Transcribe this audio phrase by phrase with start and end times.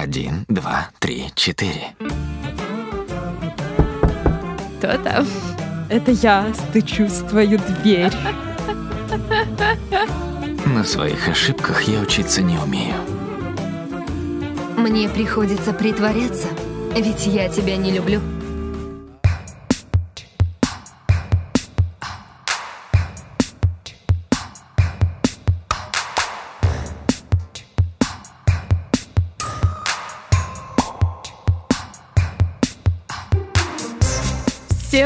[0.00, 1.92] Один, два, три, четыре.
[4.78, 5.26] Кто там?
[5.90, 8.12] Это я стучусь в твою дверь.
[10.66, 12.94] На своих ошибках я учиться не умею.
[14.76, 16.46] Мне приходится притворяться,
[16.94, 18.20] ведь я тебя не люблю.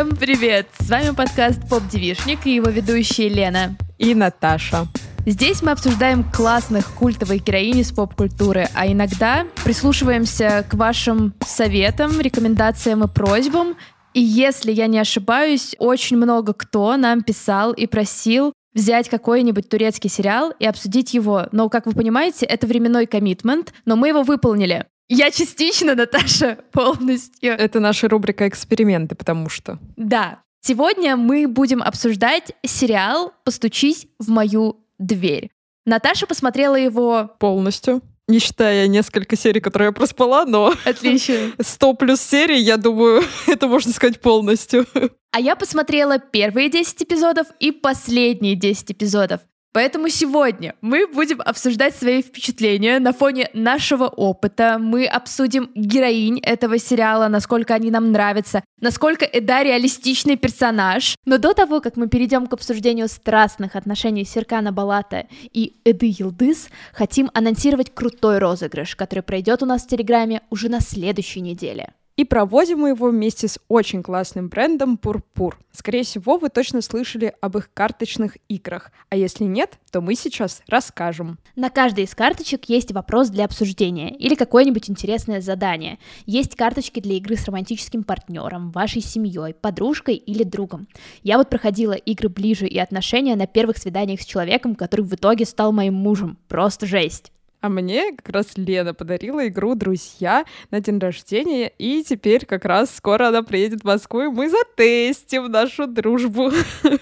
[0.02, 0.66] Всем привет!
[0.80, 3.76] С вами подкаст Поп Девишник и его ведущие Лена.
[3.98, 4.88] И Наташа.
[5.24, 13.04] Здесь мы обсуждаем классных культовых героинь из поп-культуры, а иногда прислушиваемся к вашим советам, рекомендациям
[13.04, 13.76] и просьбам.
[14.12, 20.10] И если я не ошибаюсь, очень много кто нам писал и просил взять какой-нибудь турецкий
[20.10, 21.46] сериал и обсудить его.
[21.52, 24.86] Но, как вы понимаете, это временной коммитмент, но мы его выполнили.
[25.14, 27.52] Я частично, Наташа, полностью.
[27.52, 29.78] Это наша рубрика «Эксперименты», потому что...
[29.96, 30.42] Да.
[30.62, 35.50] Сегодня мы будем обсуждать сериал «Постучись в мою дверь».
[35.84, 37.30] Наташа посмотрела его...
[37.38, 38.00] Полностью.
[38.26, 40.72] Не считая несколько серий, которые я проспала, но...
[40.86, 41.52] Отлично.
[41.60, 44.86] 100 плюс серий, я думаю, это можно сказать полностью.
[45.32, 49.42] А я посмотрела первые 10 эпизодов и последние 10 эпизодов.
[49.72, 54.76] Поэтому сегодня мы будем обсуждать свои впечатления на фоне нашего опыта.
[54.78, 61.16] Мы обсудим героинь этого сериала, насколько они нам нравятся, насколько Эда реалистичный персонаж.
[61.24, 66.68] Но до того, как мы перейдем к обсуждению страстных отношений Серкана Балата и Эды Елдыс,
[66.92, 71.94] хотим анонсировать крутой розыгрыш, который пройдет у нас в Телеграме уже на следующей неделе.
[72.16, 75.58] И проводим мы его вместе с очень классным брендом Пурпур.
[75.72, 78.92] Скорее всего, вы точно слышали об их карточных играх.
[79.08, 81.38] А если нет, то мы сейчас расскажем.
[81.56, 85.98] На каждой из карточек есть вопрос для обсуждения или какое-нибудь интересное задание.
[86.26, 90.88] Есть карточки для игры с романтическим партнером, вашей семьей, подружкой или другом.
[91.22, 95.46] Я вот проходила игры ближе и отношения на первых свиданиях с человеком, который в итоге
[95.46, 96.36] стал моим мужем.
[96.46, 97.32] Просто жесть.
[97.62, 102.92] А мне как раз Лена подарила игру «Друзья» на день рождения, и теперь как раз
[102.92, 106.50] скоро она приедет в Москву, и мы затестим нашу дружбу.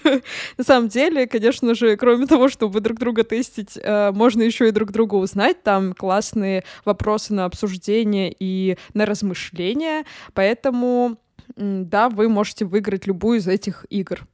[0.57, 4.71] На самом деле, конечно же, кроме того, чтобы друг друга тестить, э, можно еще и
[4.71, 5.63] друг друга узнать.
[5.63, 10.05] Там классные вопросы на обсуждение и на размышления,
[10.35, 11.17] поэтому
[11.55, 14.27] да, вы можете выиграть любую из этих игр.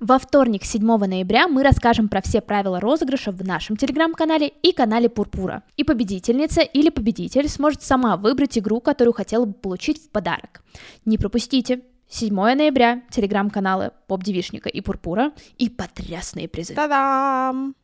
[0.00, 5.08] Во вторник, 7 ноября, мы расскажем про все правила розыгрыша в нашем телеграм-канале и канале
[5.08, 5.62] Пурпура.
[5.76, 10.62] И победительница или победитель сможет сама выбрать игру, которую хотела бы получить в подарок.
[11.04, 11.82] Не пропустите!
[12.08, 16.74] 7 ноября, телеграм-каналы Поп Девишника и Пурпура и потрясные призы.
[16.74, 17.74] Та-дам!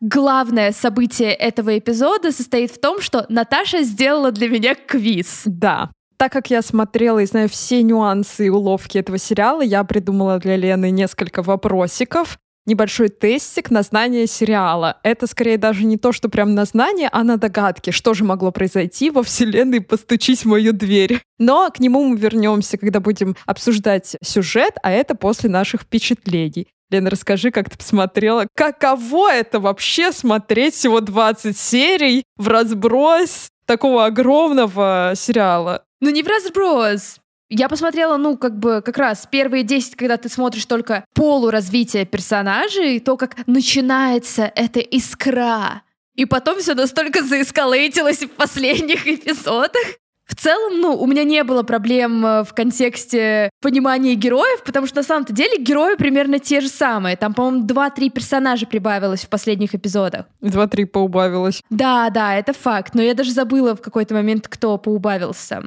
[0.00, 5.42] Главное событие этого эпизода состоит в том, что Наташа сделала для меня квиз.
[5.46, 10.38] Да, так как я смотрела и знаю все нюансы и уловки этого сериала, я придумала
[10.38, 12.38] для Лены несколько вопросиков.
[12.66, 14.98] Небольшой тестик на знание сериала.
[15.04, 18.50] Это скорее даже не то, что прям на знание, а на догадки, что же могло
[18.50, 21.22] произойти во вселенной «Постучись в мою дверь».
[21.38, 26.66] Но к нему мы вернемся, когда будем обсуждать сюжет, а это после наших впечатлений.
[26.90, 28.48] Лена, расскажи, как ты посмотрела.
[28.56, 35.85] Каково это вообще смотреть всего 20 серий в разброс такого огромного сериала?
[36.00, 37.18] Ну не в разброс.
[37.48, 42.98] Я посмотрела, ну, как бы, как раз первые 10, когда ты смотришь только полуразвитие персонажей,
[42.98, 45.82] то, как начинается эта искра.
[46.16, 49.98] И потом все настолько заэскалейтилось в последних эпизодах.
[50.26, 54.96] В целом, ну, у меня не было проблем э, в контексте понимания героев, потому что
[54.96, 57.16] на самом-то деле герои примерно те же самые.
[57.16, 60.26] Там, по-моему, 2-3 персонажа прибавилось в последних эпизодах.
[60.42, 61.62] 2-3 поубавилось.
[61.70, 62.94] Да, да, это факт.
[62.94, 65.62] Но я даже забыла в какой-то момент, кто поубавился.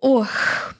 [0.00, 0.28] Ох,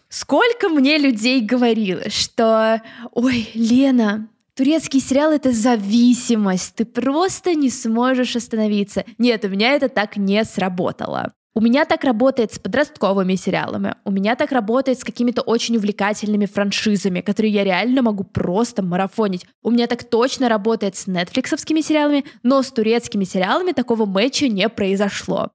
[0.09, 2.81] сколько мне людей говорило, что
[3.13, 9.05] «Ой, Лена, турецкий сериал— это зависимость, ты просто не сможешь остановиться».
[9.19, 11.33] Нет, у меня это так не сработало.
[11.53, 16.47] У меня так работает с подростковыми сериалами, у меня так работает с какими-то очень увлекательными
[16.47, 19.45] франшизами, которые я реально могу просто марафонить.
[19.63, 24.69] У меня так точно работает с нетфликсовскими сериалами, но с турецкими сериалами такого матча не
[24.69, 25.51] произошло.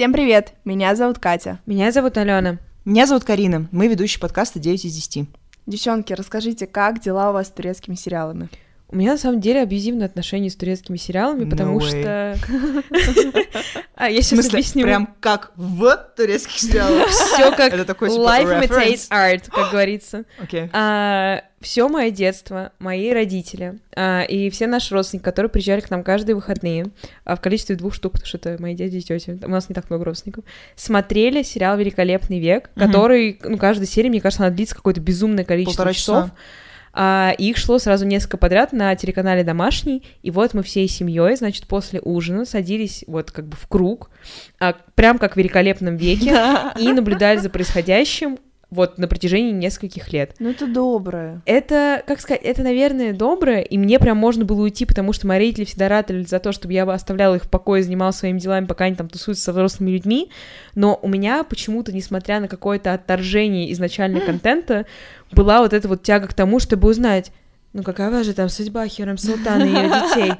[0.00, 0.54] Всем привет!
[0.64, 1.60] Меня зовут Катя.
[1.66, 2.56] Меня зовут Алена.
[2.86, 3.68] Меня зовут Карина.
[3.70, 5.28] Мы ведущие подкаста 9 из 10.
[5.66, 8.48] Девчонки, расскажите, как дела у вас с турецкими сериалами?
[8.92, 12.00] У меня на самом деле абьюзивное отношение с турецкими сериалами, No потому way.
[12.02, 13.44] что...
[13.94, 14.84] А, я сейчас объясню.
[14.84, 17.06] прям как в турецких сериалах.
[17.10, 20.24] Все как life imitates art, как говорится.
[20.38, 20.70] Окей.
[21.60, 26.34] все мое детство, мои родители а, и все наши родственники, которые приезжали к нам каждые
[26.34, 26.86] выходные,
[27.26, 29.74] а, в количестве двух штук, потому что это мои дяди и тети, у нас не
[29.74, 30.44] так много родственников,
[30.76, 35.92] смотрели сериал «Великолепный век», который, ну, каждая серия, мне кажется, она длится какое-то безумное количество
[35.92, 36.24] часов.
[36.24, 36.34] часа.
[36.92, 41.36] А, и их шло сразу несколько подряд на телеканале «Домашний», и вот мы всей семьей,
[41.36, 44.10] значит, после ужина садились вот как бы в круг,
[44.58, 46.36] а, прям как в «Великолепном веке»,
[46.78, 48.38] и наблюдали за происходящим
[48.70, 50.34] вот на протяжении нескольких лет.
[50.38, 51.42] Ну это доброе.
[51.44, 55.38] Это, как сказать, это, наверное, доброе, и мне прям можно было уйти, потому что мои
[55.38, 58.66] родители всегда ратовали за то, чтобы я бы оставляла их в покое, занималась своими делами,
[58.66, 60.30] пока они там тусуются со взрослыми людьми,
[60.74, 64.86] но у меня почему-то, несмотря на какое-то отторжение изначально контента,
[65.32, 67.32] была вот эта вот тяга к тому, чтобы узнать,
[67.72, 70.32] ну какова же там судьба Херем Султана и ее детей,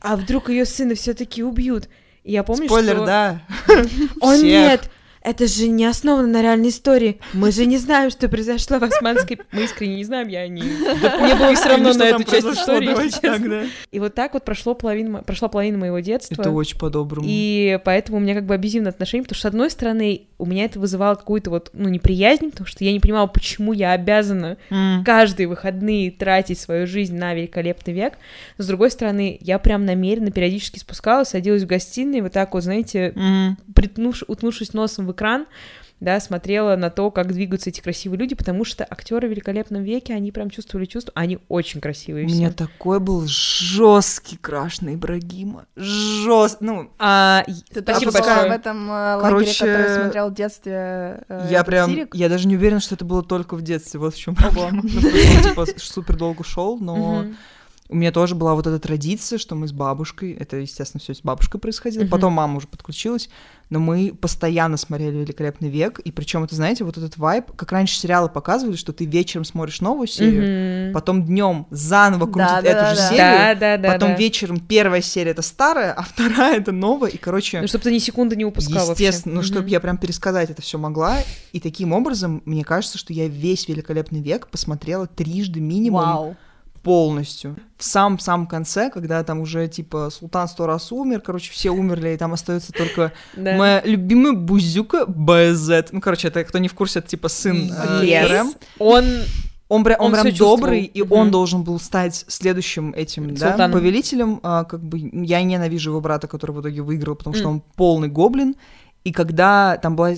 [0.00, 1.88] а вдруг ее сына все-таки убьют.
[2.24, 3.06] И я помню, Спойлер, что...
[3.06, 3.40] да.
[4.20, 4.42] О Всех.
[4.42, 4.90] нет,
[5.28, 7.20] это же не основано на реальной истории.
[7.32, 9.38] Мы же не знаем, что произошло в Османской...
[9.52, 10.62] Мы искренне не знаем, я не...
[10.62, 13.68] Мне было все равно на эту часть истории.
[13.92, 16.34] И вот так вот прошло половина, прошла половина моего детства.
[16.40, 17.26] Это очень по-доброму.
[17.28, 20.64] И поэтому у меня как бы абьюзивное отношение, потому что, с одной стороны, у меня
[20.64, 25.04] это вызывало какую-то вот, ну, неприязнь, потому что я не понимала, почему я обязана М.
[25.04, 28.14] каждые выходные тратить свою жизнь на великолепный век.
[28.56, 32.62] Но, с другой стороны, я прям намеренно периодически спускалась, садилась в гостиной, вот так вот,
[32.62, 33.12] знаете,
[33.74, 35.46] притнув- утнувшись носом в экран,
[36.00, 40.14] да, смотрела на то, как двигаются эти красивые люди, потому что актеры в великолепном веке,
[40.14, 42.24] они прям чувствовали чувство, они очень У красивые.
[42.24, 42.56] меня все.
[42.56, 45.66] такой был жесткий краш на Ибрагима.
[45.74, 46.58] Жест...
[46.60, 47.44] Ну, А,
[47.74, 48.48] Ты спасибо большое.
[48.48, 51.90] в этом э, Короче, лагере, который смотрел в детстве э, я прям...
[51.90, 52.14] Сирик?
[52.14, 53.98] Я даже не уверена, что это было только в детстве.
[53.98, 54.82] Вот в чем проблема.
[54.84, 55.00] Ну,
[55.42, 57.24] типа, супер долго шел, но...
[57.90, 61.22] У меня тоже была вот эта традиция, что мы с бабушкой, это, естественно, все с
[61.22, 62.10] бабушкой происходило, Мгм.
[62.10, 63.30] потом мама уже подключилась,
[63.70, 67.98] но мы постоянно смотрели «Великолепный век», и причем это, знаете, вот этот вайб, как раньше
[67.98, 70.92] сериалы показывали, что ты вечером смотришь новую серию, Мгм.
[70.94, 73.08] потом днем заново крутят Да, эту да, же да.
[73.08, 73.92] серию, Да, да, да.
[73.94, 74.16] потом да.
[74.16, 77.62] вечером первая серия это старая, а вторая это новая, и, короче...
[77.62, 79.04] Ну, чтобы ты ни секунды не упускал вообще.
[79.06, 79.68] Естественно, ну, чтобы Мгм.
[79.70, 81.16] я прям пересказать это все могла.
[81.52, 86.36] И таким образом, мне кажется, что я весь великолепный век посмотрела трижды минимум Вау.
[86.88, 87.56] Полностью.
[87.76, 92.16] В самом-самом конце, когда там уже, типа, Султан сто раз умер, короче, все умерли, и
[92.16, 93.56] там остается только Да.
[93.56, 95.90] моя любимая Бузюка БЗ.
[95.92, 98.26] Ну, короче, это, кто не в курсе, это, типа, сын э, Yes.
[98.28, 98.52] Рэм.
[98.78, 99.04] Он
[99.70, 100.56] Он, прям- он, Он прям чувствовал.
[100.56, 101.12] добрый, и Мгм.
[101.12, 104.40] он должен был стать следующим этим, да, повелителем.
[104.42, 107.50] А, как бы я ненавижу его брата, который в итоге выиграл, потому что М.
[107.50, 108.54] он полный гоблин.
[109.04, 110.14] И когда там была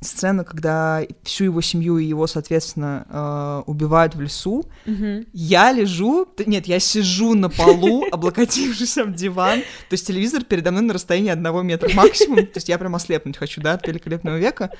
[0.00, 5.26] сцена, когда всю его семью и его, соответственно, э, убивают в лесу, Мгм.
[5.32, 10.82] я лежу, нет, я сижу на полу, облокотившись об диван, то есть телевизор передо мной
[10.84, 14.70] на расстоянии одного метра максимум, то есть я прям ослепнуть хочу, да, от великолепного века,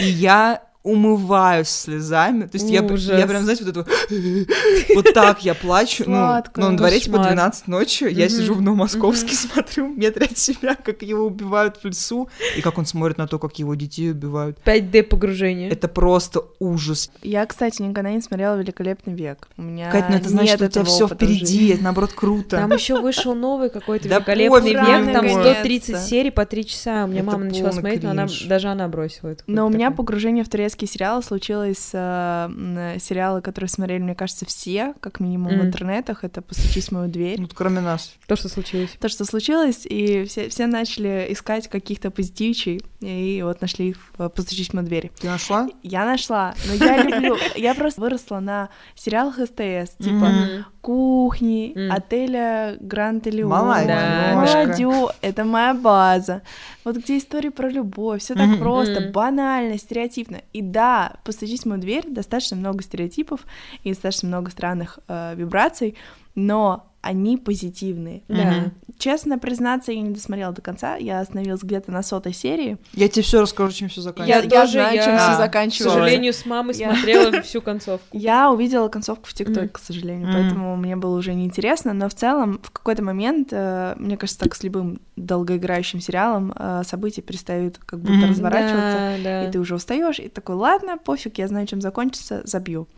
[0.00, 2.82] и я умываюсь слезами, то есть я,
[3.18, 3.88] я прям, знаете, вот это вот,
[4.94, 6.60] вот так я плачу, ну, Сладко.
[6.60, 7.34] ну, на дворе типа Кошмар.
[7.34, 12.28] 12 ночи, я сижу в Новомосковске, смотрю метре от себя, как его убивают в лесу,
[12.56, 14.58] и как он смотрит на то, как его детей убивают.
[14.64, 15.70] 5D погружение.
[15.70, 17.10] Это просто ужас.
[17.22, 19.48] Я, кстати, никогда не смотрела «Великолепный век».
[19.56, 22.58] У меня Кать, ну это значит, что у тебя все впереди, это наоборот круто.
[22.58, 25.40] Там еще вышел новый какой-то великолепный век, там ему.
[25.40, 26.10] 130 Наконец-то.
[26.10, 27.04] серий по 3 часа.
[27.04, 29.44] У меня мама начала смотреть, но она, даже она бросила это.
[29.46, 34.44] Но у меня погружение в турецкие сериалы случилось с э, сериалы, которые смотрели, мне кажется,
[34.44, 35.66] все, как минимум в Мгм.
[35.66, 36.24] интернетах.
[36.24, 37.40] Это «Постучись в мою дверь».
[37.40, 38.14] Ну, кроме нас.
[38.26, 38.90] То, что случилось.
[39.00, 44.70] То, что случилось, и все, все начали искать каких-то позитивчей, и вот нашли в «Постучись
[44.70, 45.10] в мою дверь».
[45.20, 45.68] Ты нашла?
[45.82, 47.36] Я нашла, но я люблю...
[47.56, 53.50] Я просто выросла на сериалах СТС, типа кухни, отеля Гранд Элеон.
[53.50, 56.42] Молодё, это моя база.
[56.84, 60.42] Вот где истории про любовь, все так просто, банально, стереотипно.
[60.52, 63.40] И да, постучись в мою дверь, достаточно много стереотипов
[63.82, 65.96] и достаточно много странных э, вибраций,
[66.34, 68.22] но они позитивные.
[68.28, 68.72] Да.
[68.98, 72.78] Честно признаться, я не досмотрела до конца, я остановилась где-то на сотой серии.
[72.92, 74.54] Я тебе все расскажу, чем все Я, заканчивается.
[74.54, 78.06] я тоже, знаю, я- чем все А, К сожалению, с мамой Я- смотрела всю концовку.
[78.12, 82.60] Я увидела концовку в ТикТоке, к сожалению, поэтому мне было уже неинтересно, но в целом
[82.62, 88.00] в какой-то момент, э, мне кажется, так с любым долгоиграющим сериалом э, события перестают как
[88.00, 89.48] будто разворачиваться, Да, да.
[89.48, 92.88] и ты уже устаешь, и такой, ладно, пофиг, я знаю, чем закончится, забью.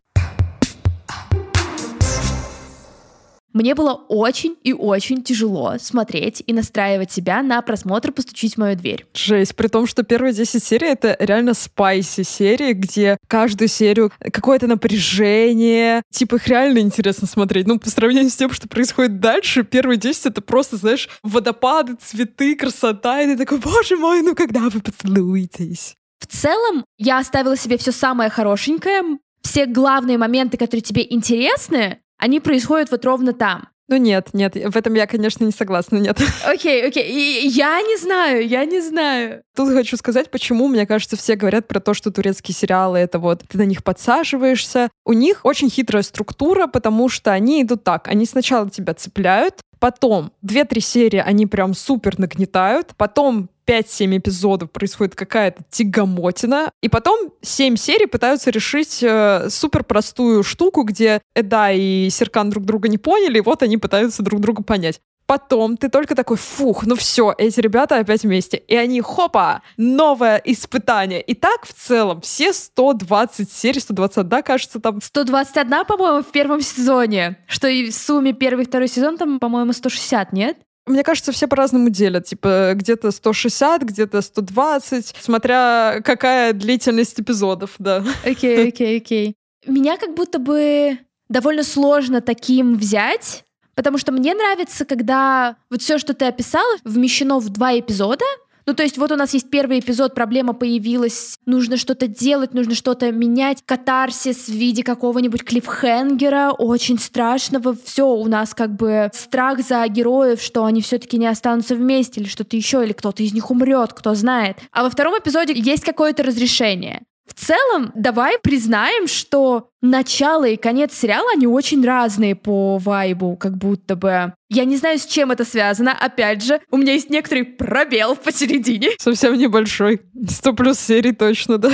[3.57, 8.75] Мне было очень и очень тяжело смотреть и настраивать себя на просмотр «Постучить в мою
[8.75, 9.07] дверь».
[9.15, 14.67] Жесть, при том, что первые 10 серий— это реально спайси серии, где каждую серию какое-то
[14.67, 17.65] напряжение, типа их реально интересно смотреть.
[17.65, 22.55] Ну, по сравнению с тем, что происходит дальше, первые 10— это просто, знаешь, водопады, цветы,
[22.55, 25.95] красота, и ты такой, боже мой, ну когда вы поцелуетесь?
[26.19, 29.17] В целом, я оставила себе все самое хорошенькое.
[29.41, 33.69] Все главные моменты, которые тебе интересны, они происходят вот ровно там.
[33.89, 36.19] Ну нет, нет, в этом я, конечно, не согласна, нет.
[36.45, 39.43] Окей, окей, И я не знаю, я не знаю.
[39.55, 43.43] Тут хочу сказать, почему, мне кажется, все говорят про то, что турецкие сериалы— это вот
[43.47, 44.89] ты на них подсаживаешься.
[45.05, 48.09] У них очень хитрая структура, потому что они идут так.
[48.09, 52.93] Они сначала тебя цепляют, Потом 2-3 серии они прям супер нагнетают.
[52.97, 60.43] Потом 5-7 эпизодов происходит какая-то тягомотина, и потом 7 серий пытаются решить э, супер простую
[60.43, 64.63] штуку, где Эда и Серкан друг друга не поняли, и вот они пытаются друг друга
[64.63, 65.01] понять.
[65.27, 68.57] Потом ты только такой, фух, ну все, эти ребята опять вместе.
[68.57, 71.21] И они, хопа, новое испытание.
[71.21, 75.01] И так в целом все 120 серий, 120, да, кажется, там...
[75.01, 77.37] 121, по-моему, в первом сезоне.
[77.45, 80.57] Что и в сумме первый и второй сезон там, по-моему, 160, нет?
[80.85, 82.25] Мне кажется, все по-разному делят.
[82.25, 88.01] Типа где-то 160, где-то 120, смотря какая длительность эпизодов, да.
[88.25, 89.35] Окей, окей, окей.
[89.65, 93.43] Меня как будто бы довольно сложно таким взять,
[93.77, 98.25] Потому что мне нравится, когда вот все, что ты описала, вмещено в два эпизода,
[98.65, 102.73] ну, то есть вот у нас есть первый эпизод, проблема появилась, нужно что-то делать, нужно
[102.73, 109.59] что-то менять, катарсис в виде какого-нибудь клиффхенгера, очень страшного, все у нас как бы страх
[109.61, 113.51] за героев, что они все-таки не останутся вместе или что-то еще, или кто-то из них
[113.51, 114.57] умрет, кто знает.
[114.71, 117.03] А во втором эпизоде есть какое-то разрешение.
[117.27, 123.57] В целом, давай признаем, что начало и конец сериала, они очень разные по вайбу, как
[123.57, 124.33] будто бы.
[124.49, 125.91] Я не знаю, с чем это связано.
[125.91, 128.91] Опять же, у меня есть некоторый пробел посередине.
[128.97, 130.01] Совсем небольшой.
[130.27, 131.71] 100 плюс серий точно, да.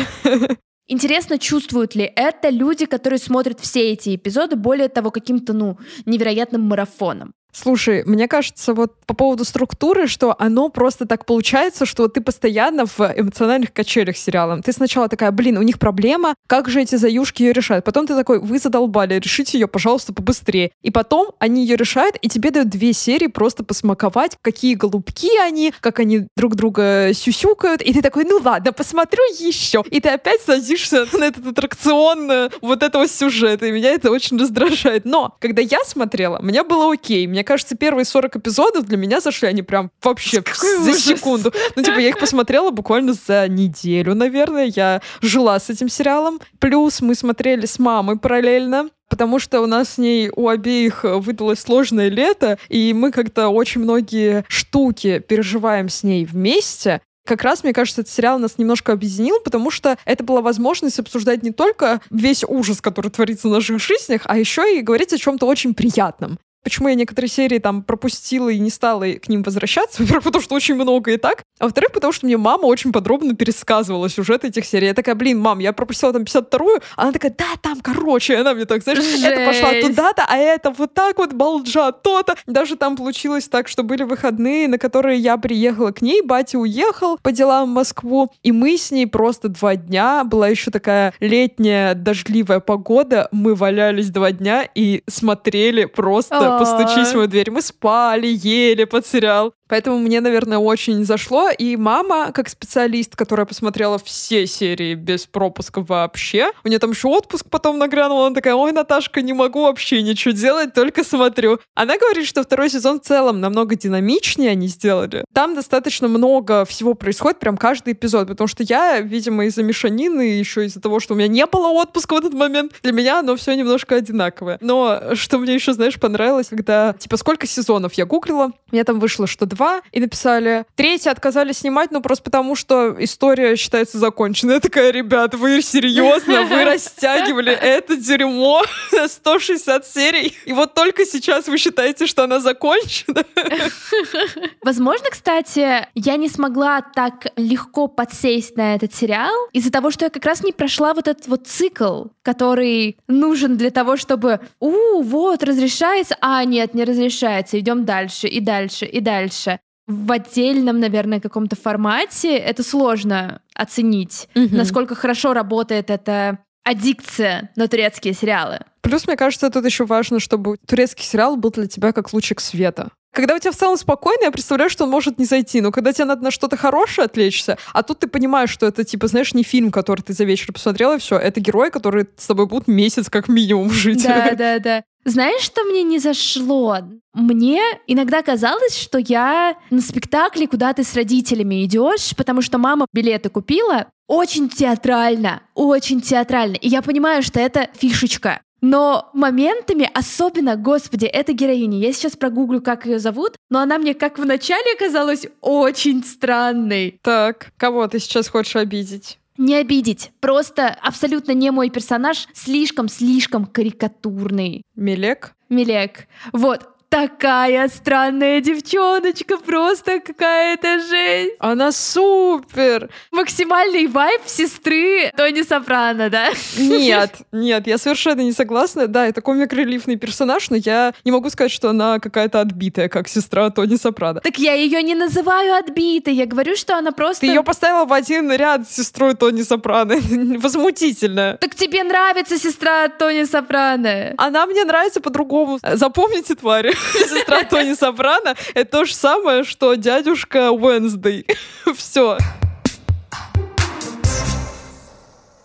[0.88, 6.62] Интересно, чувствуют ли это люди, которые смотрят все эти эпизоды, более того, каким-то, ну, невероятным
[6.62, 7.34] марафоном.
[7.54, 12.86] Слушай, мне кажется, вот по поводу структуры, что оно просто так получается, что ты постоянно
[12.88, 14.64] в эмоциональных качелях сериалом.
[14.64, 17.86] Ты сначала такая, блин, у них проблема, как же эти заюшки ее решают?
[17.86, 20.72] Потом ты такой, вы задолбали, решите ее, пожалуйста, побыстрее.
[20.82, 25.74] И потом они ее решают, и тебе дают две серии просто посмаковать, какие голубки они,
[25.80, 27.84] как они друг друга сюсюкают.
[27.84, 29.84] И ты такой, ну ладно, посмотрю еще.
[29.92, 33.68] И ты опять садишься на этот аттракцион э, вот этого сюжета.
[33.68, 35.06] И меня это очень раздражает.
[35.06, 37.28] Но когда я смотрела, мне было окей.
[37.28, 41.04] Мне мне кажется, первые 40 эпизодов для меня зашли они прям вообще Какой за ужас.
[41.04, 41.52] секунду.
[41.76, 44.72] Ну, типа, я их посмотрела буквально за неделю, наверное.
[44.74, 46.40] Я жила с этим сериалом.
[46.60, 51.60] Плюс мы смотрели с мамой параллельно потому что у нас с ней у обеих выдалось
[51.60, 57.00] сложное лето, и мы как-то очень многие штуки переживаем с ней вместе.
[57.24, 61.44] Как раз, мне кажется, этот сериал нас немножко объединил, потому что это была возможность обсуждать
[61.44, 65.46] не только весь ужас, который творится в наших жизнях, а еще и говорить о чем-то
[65.46, 66.40] очень приятном.
[66.64, 70.02] Почему я некоторые серии там пропустила и не стала к ним возвращаться?
[70.02, 71.44] Во-первых, потому что очень много и так.
[71.60, 74.88] А во-вторых, потому что мне мама очень подробно пересказывала сюжет этих серий.
[74.88, 76.82] Я такая, блин, мам, я пропустила там 52-ю.
[76.96, 78.38] Она такая, да, там, короче.
[78.38, 79.24] Она мне так, знаешь, Жесть.
[79.24, 82.36] это пошла туда-то, а это вот так вот, балджа, то-то.
[82.48, 87.18] Даже там получилось так, что были выходные, на которые я приехала к ней, батя уехал
[87.22, 91.94] по делам в Москву, и мы с ней просто два дня, была еще такая летняя
[91.94, 97.52] дождливая погода, мы валялись два дня и смотрели просто постучись в мою дверь.
[97.52, 99.54] Мы спали, ели под сериал.
[99.74, 101.50] Поэтому мне, наверное, очень зашло.
[101.50, 107.08] И мама, как специалист, которая посмотрела все серии без пропуска вообще, у нее там еще
[107.08, 111.60] отпуск потом нагрянул, она такая, ой, Наташка, не могу вообще ничего делать, только смотрю.
[111.74, 115.26] Она говорит, что второй сезон в целом намного динамичнее они сделали.
[115.34, 120.66] Там достаточно много всего происходит, прям каждый эпизод, потому что я, видимо, из-за мешанины, еще
[120.66, 123.56] из-за того, что у меня не было отпуска в этот момент, для меня оно все
[123.56, 124.60] немножко одинаковое.
[124.62, 129.28] Но что мне еще, знаешь, понравилось, когда, типа, сколько сезонов я гуглила, мне там вышло,
[129.28, 134.56] что два, и написали, третий отказались снимать, ну просто потому, что история считается законченной.
[134.56, 141.06] Я такая, ребят, вы серьезно, вы растягивали это дерьмо на 160 серий, и вот только
[141.06, 143.24] сейчас вы считаете, что она закончена?
[144.64, 150.10] Возможно, кстати, я не смогла так легко подсесть на этот сериал из-за того, что я
[150.10, 155.44] как раз не прошла вот этот вот цикл, который нужен для того, чтобы, у, вот,
[155.44, 161.56] разрешается, а, нет, не разрешается, идем дальше и дальше и дальше в отдельном, наверное, каком-то
[161.56, 164.56] формате это сложно оценить, угу.
[164.56, 168.60] насколько хорошо работает эта аддикция на турецкие сериалы.
[168.82, 172.90] Плюс, мне кажется, тут еще важно, чтобы турецкий сериал был для тебя как лучик света.
[173.14, 175.94] Когда у тебя в целом спокойно, я представляю, что он может не зайти, но когда
[175.94, 179.44] тебе надо на что-то хорошее отвлечься, а тут ты понимаешь, что это, типа, знаешь, не
[179.44, 183.10] фильм, который ты за вечер посмотрела, и все, это герои, которые с тобой будут месяц
[183.10, 184.04] как минимум жить.
[184.04, 184.84] Да, да, да.
[185.06, 186.78] Знаешь, что мне не зашло?
[187.14, 192.88] Мне иногда казалось, что я на спектакле, куда ты с родителями идешь, потому что мама
[192.94, 196.56] билеты купила, очень театрально, очень театрально.
[196.56, 198.42] И я понимаю, что это фишечка.
[198.62, 203.94] Но моментами, особенно, господи, эта героиня, я сейчас прогуглю, как ее зовут, но она мне
[203.94, 206.98] как в начале казалась очень странной.
[207.02, 209.20] Так, кого ты сейчас хочешь обидеть?
[209.38, 214.64] Не обидеть, просто абсолютно не мой персонаж, слишком-слишком карикатурный.
[214.76, 215.36] Мелек?
[215.50, 216.08] Мелек.
[216.32, 221.32] Вот, такая странная девчоночка, просто какая-то жесть.
[221.40, 222.88] Она супер!
[223.10, 226.28] Максимальный вайб сестры Тони Сопрано, да?
[226.56, 228.86] Нет, нет, я совершенно не согласна.
[228.86, 233.50] Да, это комик-релифный персонаж, но я не могу сказать, что она какая-то отбитая, как сестра
[233.50, 234.22] Тони Сопрано.
[234.22, 237.22] Так я ее не называю отбитой, я говорю, что она просто...
[237.22, 239.96] Ты ее поставила в один ряд с сестрой Тони Сопрано.
[240.38, 241.40] Возмутительно.
[241.42, 244.14] Так тебе нравится сестра Тони Сопрано?
[244.20, 245.58] Она мне нравится по-другому.
[245.64, 246.76] Запомните, твари.
[246.94, 251.26] Сестра Тони Сопрано— это то же самое, что дядюшка Уэнсдей.
[251.76, 252.18] Все.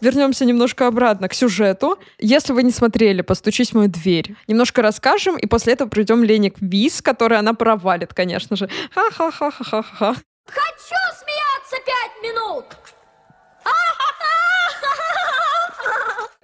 [0.00, 1.98] Вернемся немножко обратно к сюжету.
[2.18, 6.52] Если вы не смотрели «Постучись в мою дверь», немножко расскажем, и после этого придем Лене
[6.52, 8.68] к виз, который она провалит, конечно же.
[8.94, 10.14] Ха-ха-ха-ха-ха-ха.
[10.46, 12.77] Хочу смеяться пять минут!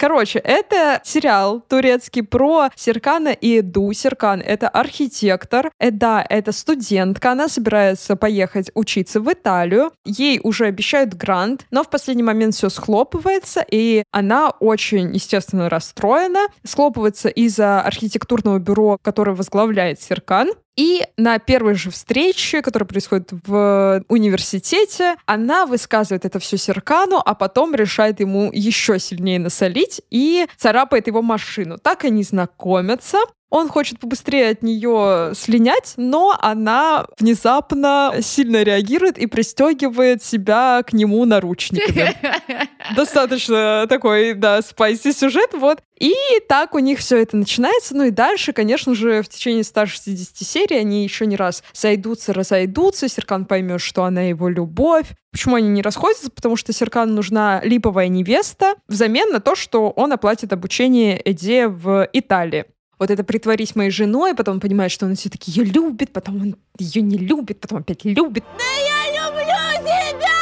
[0.04, 3.90] Короче, это сериал турецкий про Серкана и Эду.
[3.94, 5.70] Серкан— это архитектор.
[5.78, 7.32] Эда— это студентка.
[7.32, 9.92] Она собирается поехать учиться в Италию.
[10.04, 16.48] Ей уже обещают грант, но в последний момент все схлопывается, и она очень, естественно, расстроена.
[16.64, 20.50] Схлопывается из-за архитектурного бюро, которое возглавляет Серкан.
[20.76, 27.34] И на первой же встрече, которая происходит в университете, она высказывает это все Серкану, а
[27.34, 31.78] потом решает ему еще сильнее насолить и царапает его машину.
[31.78, 33.18] Так они знакомятся.
[33.54, 40.92] Он хочет побыстрее от нее слинять, но она внезапно сильно реагирует и пристегивает себя к
[40.92, 42.16] нему наручниками.
[42.96, 45.78] Достаточно такой, да, спайси сюжет, вот.
[46.00, 46.14] И
[46.48, 47.94] так у них все это начинается.
[47.94, 53.08] Ну и дальше, конечно же, в течение 160 серий они еще не раз сойдутся, разойдутся.
[53.08, 55.06] Серкан поймет, что она его любовь.
[55.30, 56.28] Почему они не расходятся?
[56.28, 62.08] Потому что Серкану нужна липовая невеста взамен на то, что он оплатит обучение Эде в
[62.12, 62.64] Италии
[62.98, 66.56] вот это притворись моей женой, потом он понимает, что он все-таки ее любит, потом он
[66.78, 68.44] ее не любит, потом опять любит.
[68.58, 70.34] Да я люблю тебя!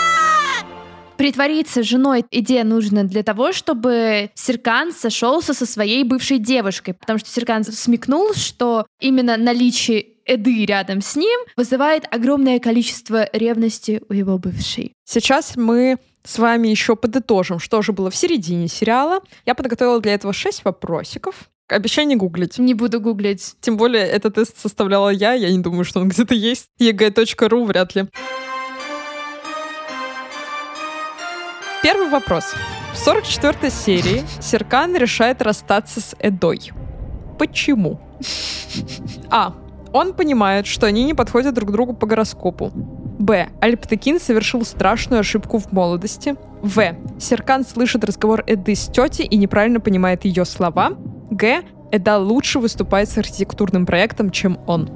[1.17, 7.29] Притвориться женой идея нужна для того, чтобы Серкан сошелся со своей бывшей девушкой, потому что
[7.29, 14.39] Серкан смекнул, что именно наличие Эды рядом с ним вызывает огромное количество ревности у его
[14.39, 14.93] бывшей.
[15.05, 19.21] Сейчас мы с вами еще подытожим, что же было в середине сериала.
[19.45, 21.49] Я подготовила для этого шесть вопросиков.
[21.73, 22.59] Обещай не гуглить.
[22.59, 23.55] Не буду гуглить.
[23.61, 26.67] Тем более, этот тест составляла я, я не думаю, что он где-то есть.
[26.79, 28.09] eg.ru вряд ли.
[31.83, 32.55] Первый вопрос.
[32.93, 36.71] В 44-й серии Серкан решает расстаться с Эдой.
[37.39, 38.01] Почему?
[39.31, 39.55] А.
[39.93, 42.71] Он понимает, что они не подходят друг другу по гороскопу.
[43.19, 43.49] Б.
[43.61, 46.35] Альптекин совершил страшную ошибку в молодости.
[46.63, 46.97] В.
[47.19, 50.97] Серкан слышит разговор Эды с тетей и неправильно понимает ее слова.
[51.37, 51.63] Г.
[51.91, 54.89] Эда лучше выступает с архитектурным проектом, чем он.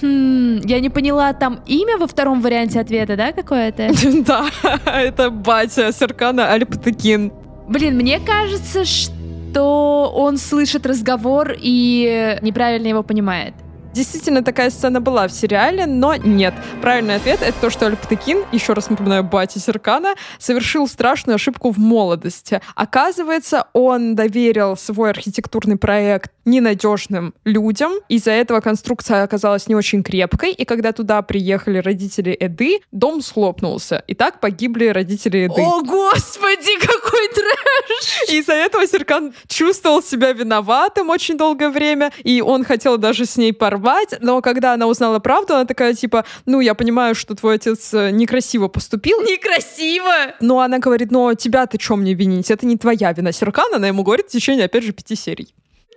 [0.00, 3.90] Хм, я не поняла, там имя во втором варианте ответа, да, какое-то?
[4.26, 4.46] Да,
[4.84, 7.32] это батя Серкана Альптыкин.
[7.68, 13.54] Блин, мне кажется, что он слышит разговор и неправильно его понимает.
[13.96, 16.52] Действительно, такая сцена была в сериале, но нет.
[16.82, 21.78] Правильный ответ— это то, что Альптыкин, еще раз напоминаю, батя Серкана, совершил страшную ошибку в
[21.78, 22.60] молодости.
[22.74, 27.92] Оказывается, он доверил свой архитектурный проект ненадежным людям.
[28.08, 34.02] Из-за этого конструкция оказалась не очень крепкой, и когда туда приехали родители Эды, дом схлопнулся.
[34.06, 35.60] И так погибли родители Эды.
[35.60, 38.30] О, господи, какой трэш!
[38.30, 43.52] Из-за этого Серкан чувствовал себя виноватым очень долгое время, и он хотел даже с ней
[43.52, 47.92] порвать, но когда она узнала правду, она такая, типа, ну, я понимаю, что твой отец
[47.92, 49.20] э, некрасиво поступил.
[49.22, 50.34] Некрасиво!
[50.40, 52.50] Но она говорит, но тебя ты чем мне винить?
[52.50, 53.32] Это не твоя вина.
[53.32, 55.52] Серкан, она ему говорит в течение, опять же, пяти серий.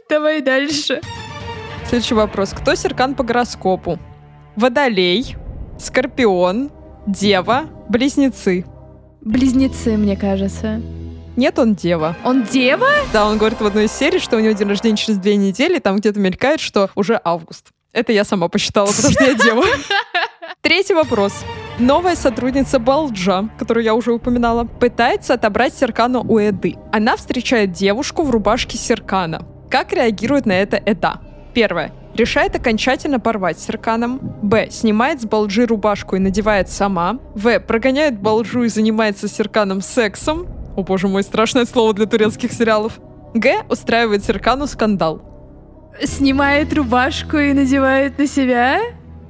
[0.09, 1.01] Давай дальше.
[1.87, 2.49] Следующий вопрос.
[2.49, 3.99] Кто Серкан по гороскопу?
[4.55, 5.35] Водолей,
[5.77, 6.71] Скорпион,
[7.05, 8.65] Дева, Близнецы.
[9.21, 10.81] Близнецы, мне кажется.
[11.35, 12.15] Нет, он дева.
[12.25, 12.87] Он дева?
[13.13, 15.77] Да, он говорит в одной из серий, что у него день рождения через две недели,
[15.77, 17.67] там где-то мелькает, что уже август.
[17.93, 19.63] Это я сама посчитала, потому что я дева.
[20.61, 21.33] Третий вопрос.
[21.77, 26.77] Новая сотрудница Балджа, которую я уже упоминала, пытается отобрать Серкана у Эды.
[26.91, 29.45] Она встречает девушку в рубашке Серкана.
[29.69, 31.19] Как реагирует на это Эда?
[31.53, 31.91] Первое.
[32.15, 34.19] Решает окончательно порвать с Серканом.
[34.41, 34.69] Б.
[34.71, 37.19] Снимает с Балджи рубашку и надевает сама.
[37.35, 37.59] В.
[37.59, 40.47] Прогоняет Балджу и занимается с Серканом сексом.
[40.75, 42.99] О боже мой, страшное слово для турецких сериалов.
[43.35, 43.63] Г.
[43.69, 45.21] Устраивает Серкану скандал.
[46.03, 48.79] Снимает рубашку и надевает на себя?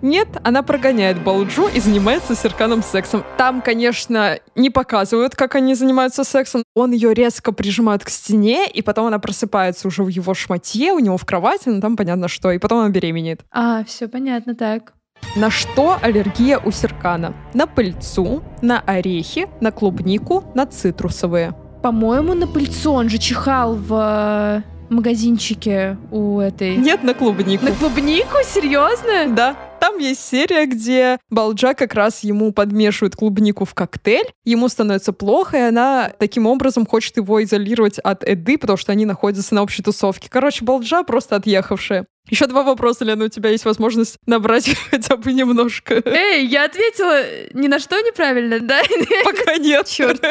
[0.02, 3.24] Нет, она прогоняет Балджу и занимается с Серканом сексом.
[3.38, 6.64] Там, конечно, не показывают, как они занимаются сексом.
[6.76, 11.00] Он ее резко прижимает к стене, и потом она просыпается уже в его шматье, у
[11.00, 13.42] него в кровати, ну там понятно что, и потом она беременеет.
[13.52, 14.94] А, все понятно, так.
[15.36, 17.34] На что аллергия у Серкана?
[17.54, 21.54] На пыльцу, на орехи, на клубнику, на цитрусовые.
[21.84, 26.76] По-моему, на пыльцу он же чихал в э, магазинчике у этой...
[26.76, 27.66] Нет, на клубнику.
[27.66, 28.38] На клубнику?
[28.46, 29.34] Серьезно?
[29.36, 29.56] Да.
[29.80, 35.58] Там есть серия, где Балджа как раз ему подмешивает клубнику в коктейль, ему становится плохо,
[35.58, 39.84] и она таким образом хочет его изолировать от Эды, потому что они находятся на общей
[39.84, 40.30] тусовке.
[40.30, 42.06] Короче, Балджа просто отъехавшая.
[42.30, 46.02] Еще два вопроса, Лена, у тебя есть возможность набрать хотя бы немножко.
[46.06, 48.82] Эй, я ответила ни на что неправильно, да?
[49.24, 49.88] Пока нет.
[49.88, 50.24] Черт.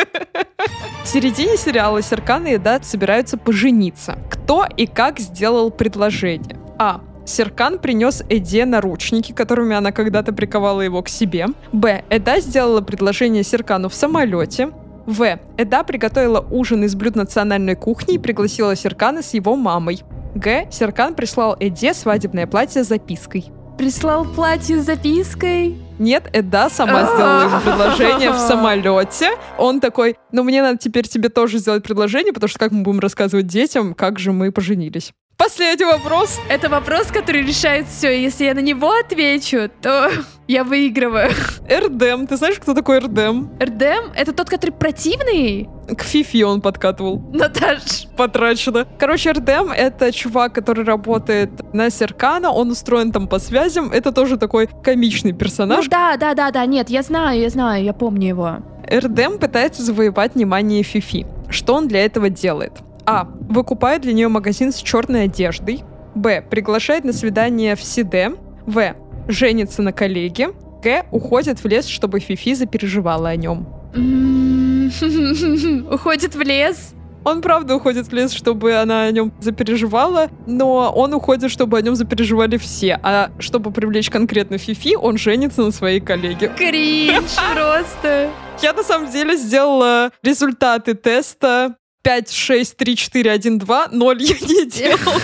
[1.05, 4.19] В середине сериала Серкан и Эда собираются пожениться.
[4.31, 6.57] Кто и как сделал предложение?
[6.79, 7.03] А.
[7.29, 11.49] Серкан принес Эде наручники, которыми она когда-то приковала его к себе.
[11.73, 12.03] Б.
[12.09, 14.71] Эда сделала предложение Серкану в самолете.
[15.05, 15.39] В.
[15.59, 20.03] Эда приготовила ужин из блюд национальной кухни и пригласила Серкана с его мамой.
[20.35, 20.69] Г.
[20.71, 23.47] Серкан прислал Эде свадебное платье с запиской.
[23.77, 25.77] Прислал платье с запиской.
[25.99, 29.33] Нет, Эда сама сделала ему предложение в самолете.
[29.59, 33.01] Он такой, ну мне надо теперь тебе тоже сделать предложение, потому что как мы будем
[33.01, 35.13] рассказывать детям, как же мы поженились.
[35.39, 36.41] Последний вопрос.
[36.49, 38.21] Это вопрос, который решает все.
[38.21, 40.11] Если я на него отвечу, то
[40.49, 41.31] я выигрываю.
[41.69, 42.27] Эрдем.
[42.27, 43.49] Ты знаешь, кто такой Эрдем?
[43.63, 45.69] РДМ— это тот, который противный?
[45.97, 47.21] К Фифи он подкатывал.
[47.33, 48.09] Наташ.
[48.17, 48.85] Потрачено.
[48.99, 53.93] Короче, Эрдем— это чувак, который работает на Серкана, он устроен там по связям.
[53.93, 55.87] Это тоже такой комичный Ну персонаж.
[55.87, 58.57] да, да, да, да, нет, я знаю, я знаю, я помню его.
[58.89, 61.27] Эрдем пытается завоевать внимание Фифи.
[61.49, 62.73] Что он для этого делает?
[63.09, 63.27] А.
[63.49, 65.83] Выкупает для нее магазин с черной одеждой.
[66.15, 66.43] Б.
[66.43, 68.33] Приглашает на свидание в Сиде.
[68.67, 68.95] В.
[69.29, 70.51] Женится на коллеге.
[70.83, 71.07] Г.
[71.11, 73.67] Уходит в лес, чтобы Фифи запереживала о нем.
[75.91, 76.93] Уходит в лес.
[77.25, 81.83] Он правда уходит в лес, чтобы она о нем запереживала, но он уходит, чтобы о
[81.83, 83.01] нем запереживали все.
[83.03, 86.49] А чтобы привлечь конкретно Фифи, он женится на своей коллеге.
[86.57, 88.31] Кринж просто.
[88.61, 94.35] Я на самом деле сделала результаты теста 5, 6, 3, 4, 1, 2, 0 я
[94.41, 95.21] не делала.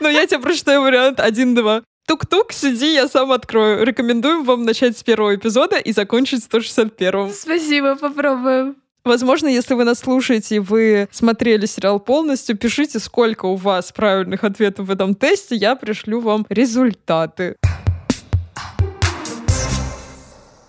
[0.00, 1.82] Но я тебе прочитаю вариант 1, 2.
[2.06, 3.84] Тук-тук, сиди, я сам открою.
[3.84, 8.76] Рекомендуем вам начать с первого эпизода и закончить 161 Спасибо, попробуем.
[9.04, 14.42] Возможно, если вы нас слушаете и вы смотрели сериал полностью, пишите, сколько у вас правильных
[14.44, 17.56] ответов в этом тесте, я пришлю вам результаты.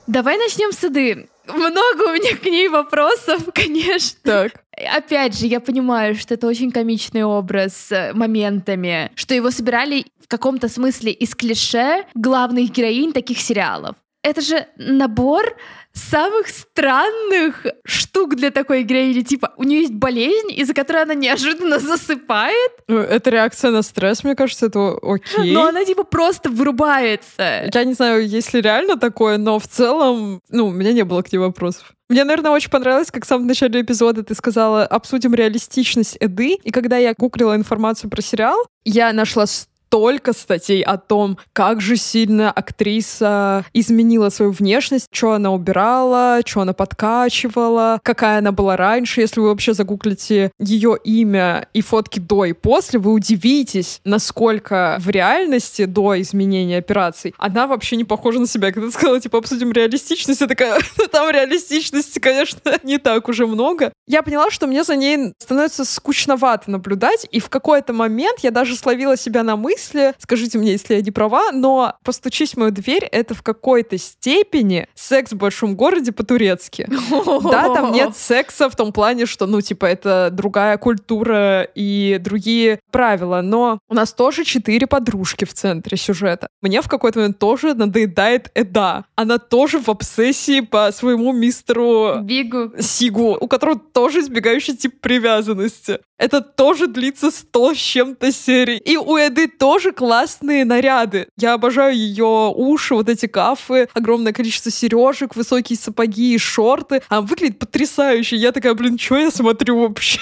[0.06, 1.28] Давай начнем с Иды.
[1.48, 4.20] Много у меня к ней вопросов, конечно.
[4.24, 4.52] Так.
[4.96, 10.28] Опять же, я понимаю, что это очень комичный образ с моментами, что его собирали в
[10.28, 13.96] каком-то смысле из клише главных героинь таких сериалов.
[14.24, 15.56] Это же набор
[15.98, 19.22] самых странных штук для такой героини.
[19.22, 24.24] Типа, у нее есть болезнь, из-за которой она неожиданно засыпает, Ну, Это реакция на стресс,
[24.24, 25.52] мне кажется, это окей.
[25.54, 27.70] но она типа просто вырубается.
[27.74, 31.22] Я не знаю, есть ли реально такое, но в целом, ну, у меня не было
[31.22, 31.92] к ней вопросов.
[32.10, 36.58] Мне, наверное, очень понравилось, как в самом начале эпизода ты сказала, обсудим реалистичность Эды.
[36.64, 39.46] И когда я гуглила информацию про сериал, я нашла
[39.88, 46.62] столько статей о том, как же сильно актриса изменила свою внешность, что она убирала, что
[46.62, 49.22] она подкачивала, какая она была раньше.
[49.22, 55.10] Если вы вообще загуглите ее имя и фотки до и после, вы удивитесь, насколько в
[55.10, 58.72] реальности до изменения операций она вообще не похожа на себя.
[58.72, 63.48] Когда ты сказала, типа, обсудим реалистичность, я такая, «Ну, там реалистичности, конечно, не так уже
[63.48, 63.94] много.
[64.06, 68.76] Я поняла, что мне за ней становится скучновато наблюдать, и в какой-то момент я даже
[68.76, 72.72] словила себя на мысли, мысли, скажите мне, если я не права, но «Постучись в мою
[72.72, 76.88] дверь»— это в какой-то степени секс в большом городе по-турецки.
[77.48, 82.80] Да, там нет секса в том плане, что, ну, типа, это другая культура и другие
[82.92, 86.48] правила, но у нас тоже четыре подружки в центре сюжета.
[86.62, 89.06] Мне в какой-то момент тоже надоедает Эда.
[89.16, 92.72] Она тоже в обсессии по своему мистеру Бигу.
[92.80, 96.00] Сигу, у которого тоже избегающий тип привязанности.
[96.18, 98.78] Это тоже длится сто с чем-то серий.
[98.78, 101.28] И у Эды тоже классные наряды.
[101.38, 107.04] Я обожаю ее уши, вот эти кафы, огромное количество сережек, высокие сапоги и шорты.
[107.10, 108.36] Она выглядит потрясающе.
[108.36, 110.20] Я такая, блин, что я смотрю вообще?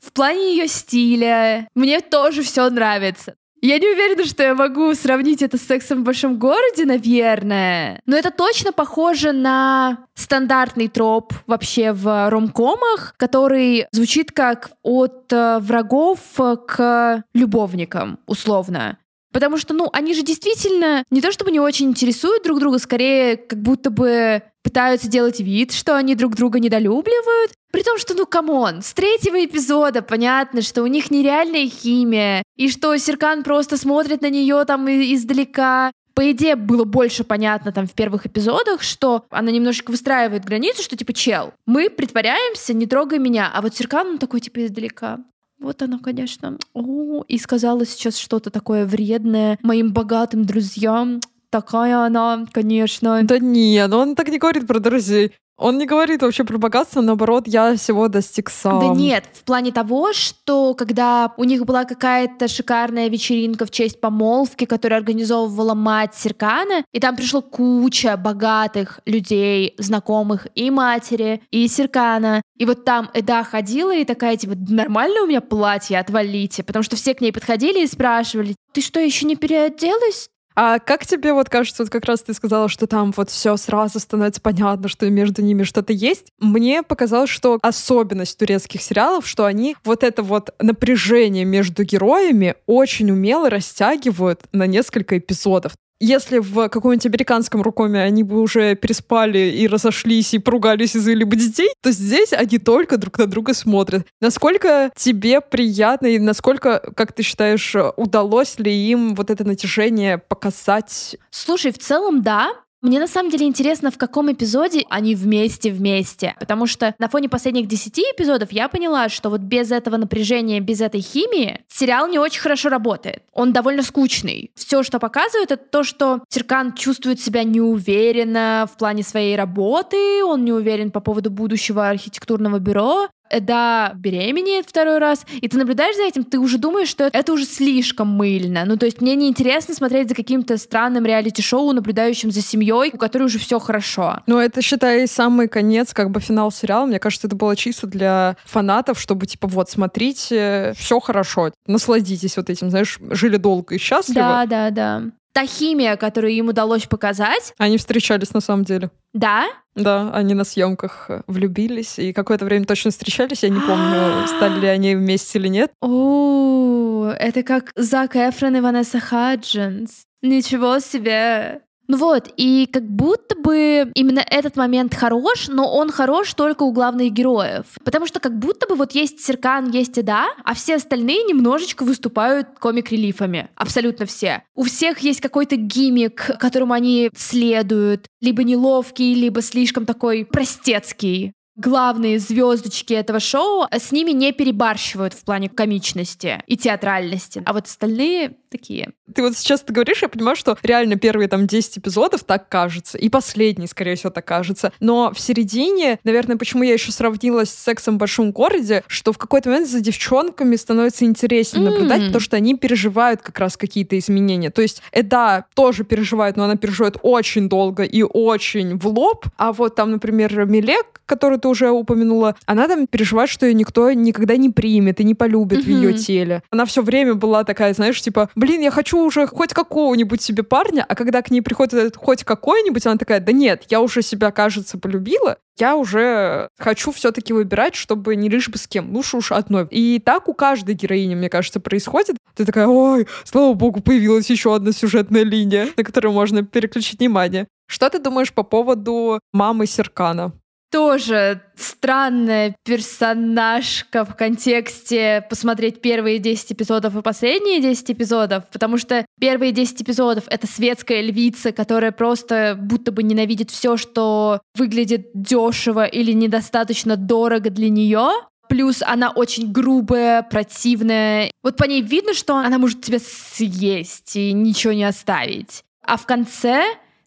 [0.00, 3.34] В плане ее стиля мне тоже все нравится.
[3.64, 7.98] Я не уверена, что я могу сравнить это с сексом в большом городе, наверное.
[8.04, 15.60] Но это точно похоже на стандартный троп вообще в ромкомах, который звучит как от э,
[15.60, 16.18] врагов
[16.66, 18.98] к любовникам, условно.
[19.32, 23.38] Потому что, ну, они же действительно не то чтобы не очень интересуют друг друга, скорее
[23.38, 27.52] как будто бы пытаются делать вид, что они друг друга недолюбливают.
[27.74, 32.44] При том, что, ну, come on, с третьего эпизода понятно, что у них нереальная химия,
[32.54, 35.90] и что Серкан просто смотрит на нее там издалека.
[36.14, 40.96] По идее, было больше понятно там в первых эпизодах, что она немножечко выстраивает границу, что
[40.96, 45.18] типа, чел, мы притворяемся, не трогай меня, а вот Серкан, он такой типа издалека.
[45.58, 51.18] Вот она, конечно, о, и сказала сейчас что-то такое вредное моим богатым друзьям.
[51.54, 53.22] Такая она, конечно.
[53.22, 55.34] Да не, ну он так не говорит про друзей.
[55.56, 58.80] Он не говорит вообще про богатство, наоборот, я всего достиг сам.
[58.80, 64.00] Да нет, в плане того, что когда у них была какая-то шикарная вечеринка в честь
[64.00, 71.68] помолвки, которую организовывала мать Серкана, и там пришло куча богатых людей, знакомых и матери, и
[71.68, 72.42] Серкана.
[72.58, 76.64] И вот там Эда ходила и такая, типа, нормально у меня платье, отвалите.
[76.64, 80.30] Потому что все к ней подходили и спрашивали, ты что, еще не переоделась?
[80.56, 83.98] А как тебе вот кажется, вот как раз ты сказала, что там вот все сразу
[83.98, 86.26] становится понятно, что между ними что-то есть.
[86.38, 93.10] Мне показалось, что особенность турецких сериалов, что они вот это вот напряжение между героями очень
[93.10, 95.72] умело растягивают на несколько эпизодов.
[96.00, 101.24] Если в каком-нибудь американском рукоме они бы уже переспали и разошлись, и поругались и завели
[101.24, 104.06] бы детей, то здесь они только друг на друга смотрят.
[104.20, 111.16] Насколько тебе приятно и насколько, как ты считаешь, удалось ли им вот это натяжение показать?
[111.30, 112.50] Слушай, в целом, да.
[112.84, 116.34] Мне на самом деле интересно, в каком эпизоде они вместе-вместе.
[116.38, 120.82] Потому что на фоне последних 10 эпизодов я поняла, что вот без этого напряжения, без
[120.82, 123.22] этой химии сериал не очень хорошо работает.
[123.32, 124.50] Он довольно скучный.
[124.54, 130.44] Все, что показывает, это то, что Серкан чувствует себя неуверенно в плане своей работы, он
[130.44, 136.02] не уверен по поводу будущего архитектурного бюро, Эда беременеет второй раз, и ты наблюдаешь за
[136.04, 138.64] этим, ты уже думаешь, что это уже слишком мыльно.
[138.64, 143.24] Ну, то есть мне неинтересно смотреть за каким-то странным реалити-шоу, наблюдающим за семьей, у которой
[143.24, 144.20] уже все хорошо.
[144.26, 146.86] Ну, это, считай, самый конец, как бы финал сериала.
[146.86, 152.50] Мне кажется, это было чисто для фанатов, чтобы, типа, вот, смотрите, все хорошо, насладитесь вот
[152.50, 154.20] этим, знаешь, жили долго и счастливо.
[154.20, 155.02] Да, да, да.
[155.32, 158.90] Та химия, которую им удалось показать, Они встречались на самом деле.
[159.12, 163.42] да, Да, они на съемках э, влюбились и какое-то время точно встречались.
[163.42, 165.72] Я не помню, стали ли они вместе или нет.
[165.80, 170.04] О, это как Зак Эфрон и Ванесса Хаджинс.
[170.22, 171.63] Ничего себе.
[171.86, 176.72] Ну вот, и как будто бы именно этот момент хорош, но он хорош только у
[176.72, 177.66] главных героев.
[177.84, 182.48] Потому что как будто бы вот есть Серкан, есть Эда, а все остальные немножечко выступают
[182.58, 183.48] комик-релифами.
[183.54, 184.42] Абсолютно все.
[184.54, 188.06] У всех есть какой-то гиммик, которому они следуют.
[188.20, 195.24] Либо неловкий, либо слишком такой простецкий главные звездочки этого шоу, с ними не перебарщивают в
[195.24, 197.42] плане комичности и театральности.
[197.46, 198.92] А вот остальные такие.
[199.12, 202.96] Ты вот сейчас ты говоришь, я понимаю, что реально первые там 10 эпизодов так кажется,
[202.96, 204.72] и последний, скорее всего, так кажется.
[204.80, 209.18] Но в середине, наверное, почему я еще сравнила с сексом в большом городе, что в
[209.18, 211.72] какой-то момент за девчонками становится интереснее М.
[211.72, 214.50] наблюдать, потому что они переживают как раз какие-то изменения.
[214.50, 219.26] То есть Эда тоже переживает, но она переживает очень долго и очень в лоб.
[219.36, 223.92] А вот там, например, Милек, который ты уже упомянула, она там переживает, что ее никто
[223.92, 226.42] никогда не примет и не полюбит в ее теле.
[226.50, 230.84] Она все время была такая, знаешь, типа, блин, я хочу уже хоть какого-нибудь себе парня,
[230.88, 234.30] а когда к ней приходит этот хоть какой-нибудь, она такая, да нет, я уже себя,
[234.30, 239.32] кажется, полюбила, я уже хочу все-таки выбирать, чтобы не лишь бы с кем, лучше уж
[239.32, 239.66] одной.
[239.70, 242.16] И так у каждой героини, мне кажется, происходит.
[242.34, 247.46] Ты такая, ой, слава богу, появилась еще одна сюжетная линия, на которую можно переключить внимание.
[247.66, 250.32] Что ты думаешь по поводу мамы Серкана?
[250.74, 259.06] Тоже странная персонажка в контексте посмотреть первые 10 эпизодов и последние 10 эпизодов, потому что
[259.20, 265.84] первые 10 эпизодов— это светская львица, которая просто будто бы ненавидит все, что выглядит дешево
[265.84, 268.08] или недостаточно дорого для нее.
[268.48, 271.30] Плюс она очень грубая, противная.
[271.44, 275.62] Вот по ней видно, что она может тебя съесть и ничего не оставить.
[275.86, 276.64] А в конце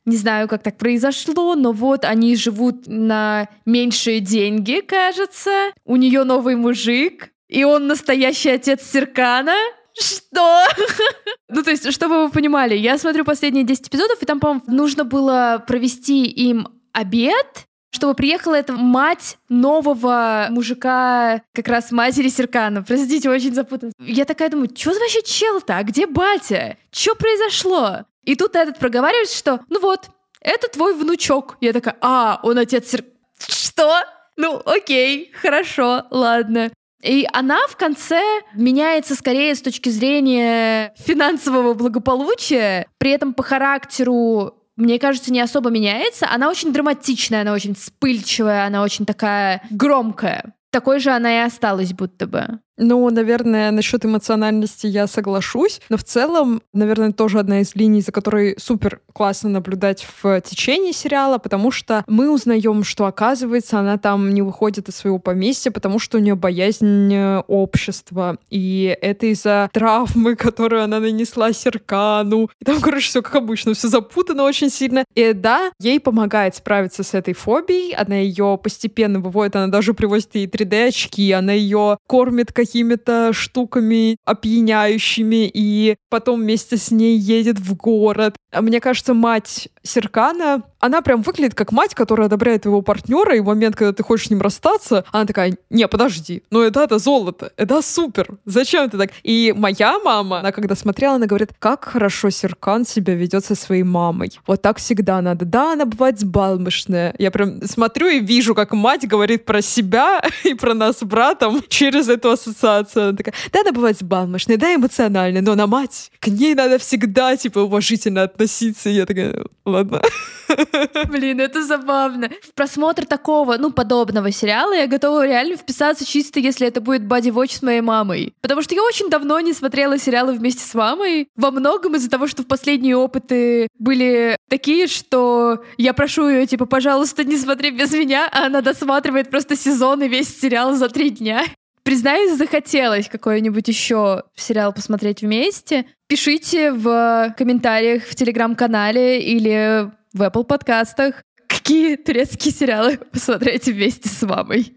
[0.08, 5.72] не знаю, как так произошло, но вот они живут на меньшие деньги, кажется.
[5.84, 9.54] У нее новый мужик, и он настоящий отец Серкана.
[10.00, 10.64] Что?
[11.50, 15.04] ну, то есть, чтобы вы понимали, я смотрю последние 10 эпизодов, и там, по-моему, нужно
[15.04, 22.82] было провести им обед, чтобы приехала эта мать нового мужика, как раз матери Серкана.
[22.82, 23.92] Простите, очень запутан.
[24.00, 25.78] Я такая думаю, что за вообще чел-то?
[25.78, 26.78] А где батя?
[26.92, 28.06] Что произошло?
[28.28, 30.10] И тут этот проговаривает, что ну вот,
[30.42, 31.56] это твой внучок.
[31.62, 32.94] Я такая, а, он отец.
[33.40, 34.04] Что?
[34.36, 36.70] Ну, окей, хорошо, ладно.
[37.02, 38.22] И она в конце
[38.54, 45.72] меняется скорее с точки зрения финансового благополучия, при этом по характеру мне кажется, не особо
[45.72, 46.28] меняется.
[46.30, 50.54] Она очень драматичная, она очень вспыльчивая, она очень такая громкая.
[50.70, 52.60] Такой же она и осталась будто бы.
[52.78, 58.12] Ну, наверное, насчет эмоциональности я соглашусь, но в целом, наверное, тоже одна из линий, за
[58.12, 64.34] которой супер классно наблюдать в течение сериала, потому что мы узнаем, что оказывается она там
[64.34, 69.70] не выходит из своего поместья, потому что у нее боязнь э, общества, и это из-за
[69.74, 72.50] травмы, которую она нанесла Серкану.
[72.60, 75.04] И там, короче, все как обычно, все запутано очень сильно.
[75.16, 80.36] И да, ей помогает справиться с этой фобией, она ее постепенно выводит, она даже привозит
[80.36, 87.76] ей 3D-очки, она ее кормит какими-то штуками опьяняющими, и потом вместе с ней едет в
[87.76, 88.36] город.
[88.52, 93.40] А мне кажется, мать Серкана, она прям выглядит как мать, которая одобряет его партнера, и
[93.40, 97.00] в момент, когда ты хочешь с ним расстаться, она такая, не, подожди, ну это, это
[97.00, 99.12] золото, это супер, зачем ты так?
[99.24, 103.84] И моя мама, она когда смотрела, она говорит, как хорошо Серкан себя ведет со своей
[103.84, 104.32] мамой.
[104.46, 105.46] Вот так всегда надо.
[105.46, 107.16] Да, она бывает сбалмошная.
[107.18, 111.64] Я прям смотрю и вижу, как мать говорит про себя и про нас с братом
[111.68, 113.10] через эту ассоциацию.
[113.10, 117.36] Она такая, да, она бывает сбалмошная, да, эмоциональная, но на мать, к ней надо всегда,
[117.36, 118.90] типа, уважительно относиться.
[118.90, 120.02] И я такая, ладно.
[121.10, 122.30] Блин, это забавно.
[122.42, 127.30] В просмотр такого, ну, подобного сериала я готова реально вписаться чисто, если это будет Бади
[127.30, 128.34] Watch с моей мамой.
[128.42, 131.30] Потому что я очень давно не смотрела сериалы вместе с мамой.
[131.36, 136.66] Во многом из-за того, что в последние опыты были такие, что я прошу ее, типа,
[136.66, 141.10] пожалуйста, не смотри без меня, а она досматривает просто сезон и весь сериал за три
[141.10, 141.44] дня.
[141.88, 145.86] Признаюсь, захотелось какой-нибудь еще сериал посмотреть вместе.
[146.08, 154.22] Пишите в комментариях в телеграм-канале или в Apple подкастах, какие турецкие сериалы посмотреть вместе с
[154.24, 154.76] мамой.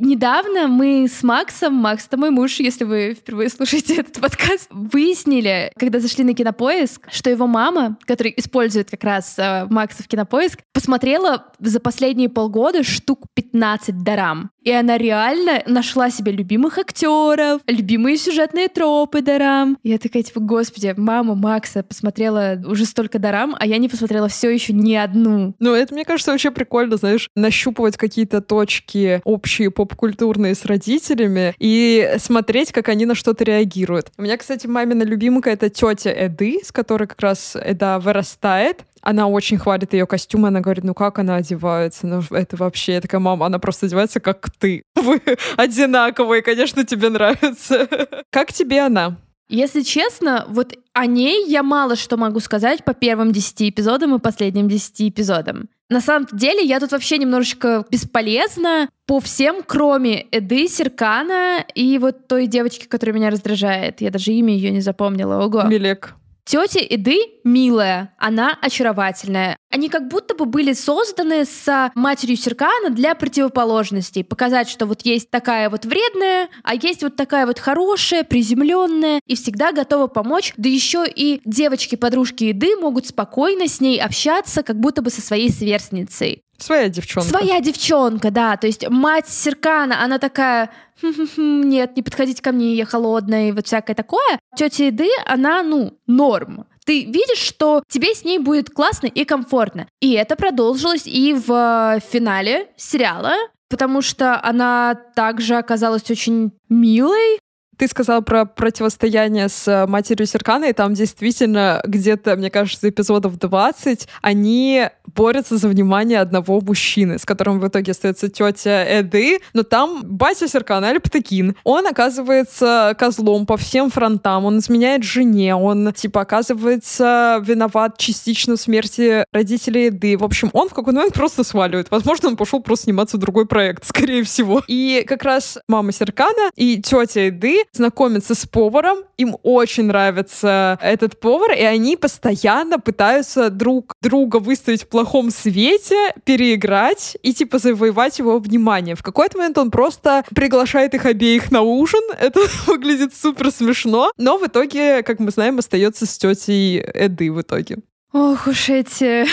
[0.00, 5.70] Недавно мы с Максом, Макс, это мой муж, если вы впервые слушаете этот подкаст, выяснили,
[5.78, 10.58] когда зашли на Кинопоиск, что его мама, которая использует как раз э, Макса в Кинопоиск,
[10.72, 14.50] посмотрела за последние полгода штук 15 дарам.
[14.64, 19.78] И она реально нашла себе любимых актеров, любимые сюжетные тропы дарам.
[19.82, 24.50] Я такая, типа, господи, мама Макса посмотрела уже столько дарам, а я не посмотрела все
[24.50, 25.54] еще ни одну.
[25.58, 32.14] Ну, это, мне кажется, вообще прикольно, знаешь, нащупывать какие-то точки общие поп-культурные с родителями и
[32.18, 34.10] смотреть, как они на что-то реагируют.
[34.16, 38.84] У меня, кстати, мамина любимка— это тетя Эды, с которой как раз Эда вырастает.
[39.04, 43.00] Она очень хвалит ее костюм, она говорит, ну как она одевается, ну это вообще, я
[43.02, 44.82] такая, мама, она просто одевается как ты.
[44.96, 45.20] Вы
[45.56, 47.86] одинаковые, конечно, тебе нравится.
[48.30, 49.18] Как тебе она?
[49.50, 54.18] Если честно, вот о ней я мало что могу сказать по первым десяти эпизодам и
[54.18, 55.68] последним десяти эпизодам.
[55.90, 62.26] На самом деле, я тут вообще немножечко бесполезна по всем, кроме Эды, Серкана и вот
[62.26, 64.00] той девочки, которая меня раздражает.
[64.00, 65.44] Я даже имя ее не запомнила.
[65.44, 65.64] Ого.
[65.64, 66.14] Милек.
[66.44, 69.56] Тетя Эды милая, она очаровательная.
[69.70, 74.22] Они как будто бы были созданы с матерью Серкана для противоположностей.
[74.22, 79.34] Показать, что вот есть такая вот вредная, а есть вот такая вот хорошая, приземленная и
[79.34, 80.52] всегда готова помочь.
[80.56, 85.50] Да еще и девочки-подружки Еды могут спокойно с ней общаться, как будто бы со своей
[85.50, 86.43] сверстницей.
[86.58, 87.28] Своя девчонка.
[87.28, 88.56] Своя девчонка, да.
[88.56, 90.70] То есть мать Серкана, она такая,
[91.02, 94.38] нет, не подходите ко мне, я холодная, и вот всякое такое.
[94.56, 96.66] Тетя Еды, она, ну, норм.
[96.84, 99.88] Ты видишь, что тебе с ней будет классно и комфортно.
[100.00, 103.34] И это продолжилось и в финале сериала,
[103.68, 107.40] потому что она также оказалась очень милой,
[107.76, 113.38] Ты сказала про противостояние с э, матерью Серкана, и там действительно где-то, мне кажется, эпизодов
[113.38, 119.62] 20 они борются за внимание одного мужчины, с которым в итоге остается тетя Эды, но
[119.62, 126.22] там батя Серкана, Альптакин, он оказывается козлом по всем фронтам, он изменяет жене, он, типа,
[126.22, 130.16] оказывается виноват частично в смерти родителей Эды.
[130.16, 131.90] В общем, он в какой-то момент просто сваливает.
[131.90, 134.62] Возможно, он пошел просто сниматься в другой проект, скорее всего.
[134.66, 141.18] И как раз мама Серкана и тетя Эды знакомятся с поваром, им очень нравится этот
[141.20, 148.18] повар, и они постоянно пытаются друг друга выставить в плохом свете, переиграть и типа завоевать
[148.18, 148.94] его внимание.
[148.94, 154.38] В какой-то момент он просто приглашает их обеих на ужин, это выглядит супер смешно, но
[154.38, 157.78] в итоге, как мы знаем, остается с тетей Эды в итоге.
[158.14, 159.26] Ох уж эти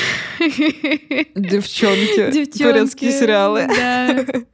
[1.36, 2.32] Девчонки.
[2.34, 2.63] девчонки.
[2.63, 3.67] Турецкие сериалы.
[3.67, 4.25] Да.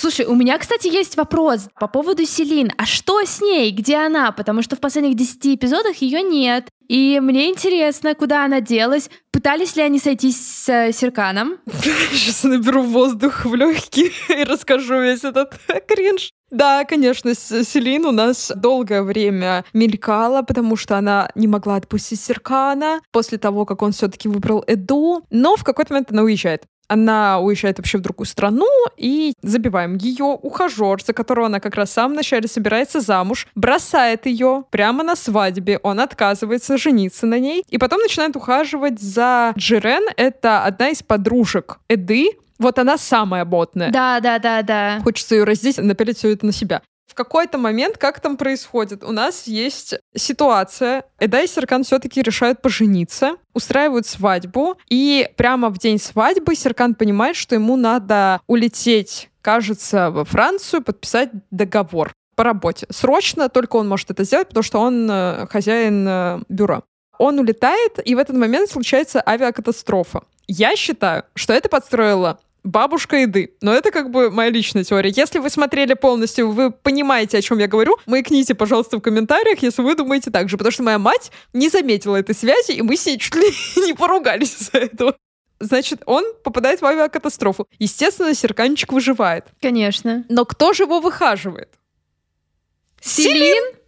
[0.00, 2.70] Слушай, у меня, кстати, есть вопрос по поводу Селин.
[2.78, 3.70] А что с ней?
[3.70, 4.32] Где она?
[4.32, 6.68] Потому что в последних 10 эпизодах ее нет.
[6.88, 9.10] И мне интересно, куда она делась.
[9.30, 11.58] Пытались ли они сойтись с э, Серканом?
[12.12, 15.52] Сейчас наберу воздух в легкие и расскажу весь этот
[15.86, 16.30] кринж.
[16.50, 22.22] Да, конечно, С- Селин у нас долгое время мелькала, потому что она не могла отпустить
[22.22, 25.24] Серкана после того, как он все-таки выбрал Эду.
[25.28, 26.64] Но в какой-то момент она уезжает.
[26.90, 28.66] Она уезжает вообще в другую страну,
[28.96, 34.26] и забиваем ее ухажер, за которого она как раз в самом начале собирается замуж, бросает
[34.26, 40.02] ее прямо на свадьбе, он отказывается жениться на ней, и потом начинает ухаживать за Джирен,
[40.16, 43.90] это одна из подружек Эды, вот она самая ботная.
[43.90, 45.00] Да, да, да, да.
[45.02, 46.82] Хочется ее раздеть напялить все это на себя.
[47.10, 49.02] В какой-то момент, как там происходит?
[49.02, 51.02] У нас есть ситуация.
[51.18, 57.34] Эда и Серкан все-таки решают пожениться, устраивают свадьбу, и прямо в день свадьбы Серкан понимает,
[57.34, 62.86] что ему надо улететь, кажется, во Францию, подписать договор по работе.
[62.90, 66.84] Срочно, только он может это сделать, потому что он э, хозяин э, бюро.
[67.18, 70.22] Он улетает, и в этот момент случается авиакатастрофа.
[70.46, 73.54] Я считаю, что это подстроила бабушка еды.
[73.60, 75.12] Но это как бы моя личная теория.
[75.14, 79.82] Если вы смотрели полностью, вы понимаете, о чем я говорю, маякните, пожалуйста, в комментариях, если
[79.82, 80.56] вы думаете так же.
[80.56, 83.46] Потому что моя мать не заметила этой связи, и мы с ней чуть ли
[83.86, 85.16] не поругались из-за этого.
[85.58, 87.68] Значит, он попадает в авиакатастрофу.
[87.78, 89.44] Естественно, Серканчик выживает.
[89.60, 90.24] Конечно.
[90.30, 91.68] Но кто же его выхаживает?
[93.00, 93.79] Селин?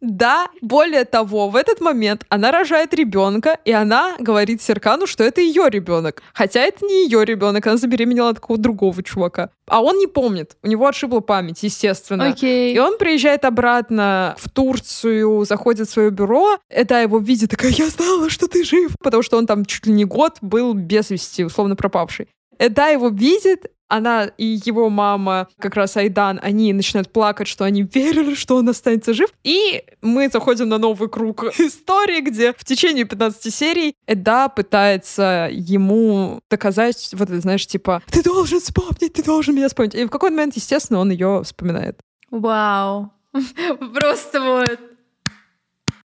[0.00, 5.40] Да, более того, в этот момент она рожает ребенка, и она говорит Серкану, что это
[5.40, 6.22] ее ребенок.
[6.32, 9.50] Хотя это не ее ребенок, она забеременела от какого-то другого чувака.
[9.66, 12.28] А он не помнит, у него отшибла память, естественно.
[12.28, 12.74] Окей.
[12.74, 16.58] И он приезжает обратно в Турцию, заходит в свое бюро.
[16.70, 18.92] Эда его видит, такая, я знала, что ты жив.
[19.02, 22.28] Потому что он там чуть ли не год был без вести, условно пропавший.
[22.58, 27.82] Эда его видит, она и его мама, как раз Айдан, они начинают плакать, что они
[27.82, 29.30] верили, что он останется жив.
[29.42, 36.40] И мы заходим на новый круг истории, где в течение 15 серий Эда пытается ему
[36.48, 39.94] доказать, вот это, знаешь, типа, ты должен вспомнить, ты должен меня вспомнить.
[39.94, 42.00] И в какой-то момент, естественно, он ее вспоминает.
[42.30, 43.12] Вау.
[43.94, 44.78] Просто вот.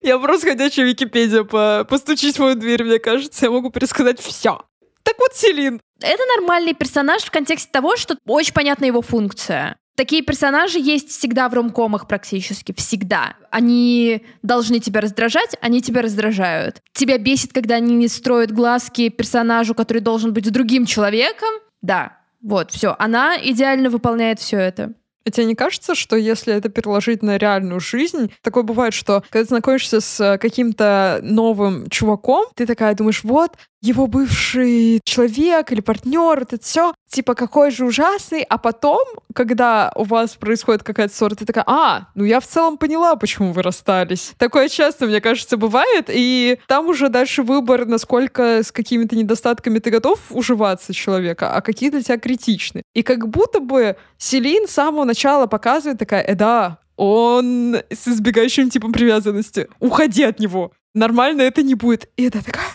[0.01, 1.86] Я просто ходячая Википедия, по...
[1.89, 4.61] постучись в мою дверь, мне кажется, я могу пересказать все.
[5.04, 5.82] Так вот, Селин.
[6.01, 9.78] Это нормальный персонаж в контексте того, что очень понятна его функция.
[9.95, 13.36] Такие персонажи есть всегда в ромкомах практически, всегда.
[13.51, 16.82] Они должны тебя раздражать, они тебя раздражают.
[16.93, 21.49] Тебя бесит, когда они не строят глазки персонажу, который должен быть с другим человеком.
[21.84, 22.95] Да, вот, все.
[22.97, 24.93] Она идеально выполняет все это.
[25.26, 29.43] А тебе не кажется, что если это переложить на реальную жизнь, такое бывает, что когда
[29.43, 36.41] ты знакомишься с каким-то новым чуваком, ты такая думаешь, вот, его бывший человек или партнер,
[36.41, 39.01] это все, типа, какой же ужасный, а потом,
[39.34, 43.53] когда у вас происходит какая-то ссора, ты такая, а, ну я в целом поняла, почему
[43.53, 44.34] вы расстались.
[44.38, 49.91] Такое часто, мне кажется, бывает, и там уже дальше выбор, насколько с какими-то недостатками ты
[49.91, 52.82] готов уживаться человека, а какие для тебя критичны.
[52.93, 58.70] И как будто бы Селин с самого начала показывает такая, э, да, он с избегающим
[58.70, 59.68] типом привязанности.
[59.80, 60.72] Уходи от него.
[60.95, 62.09] Нормально это не будет.
[62.18, 62.72] И это такая,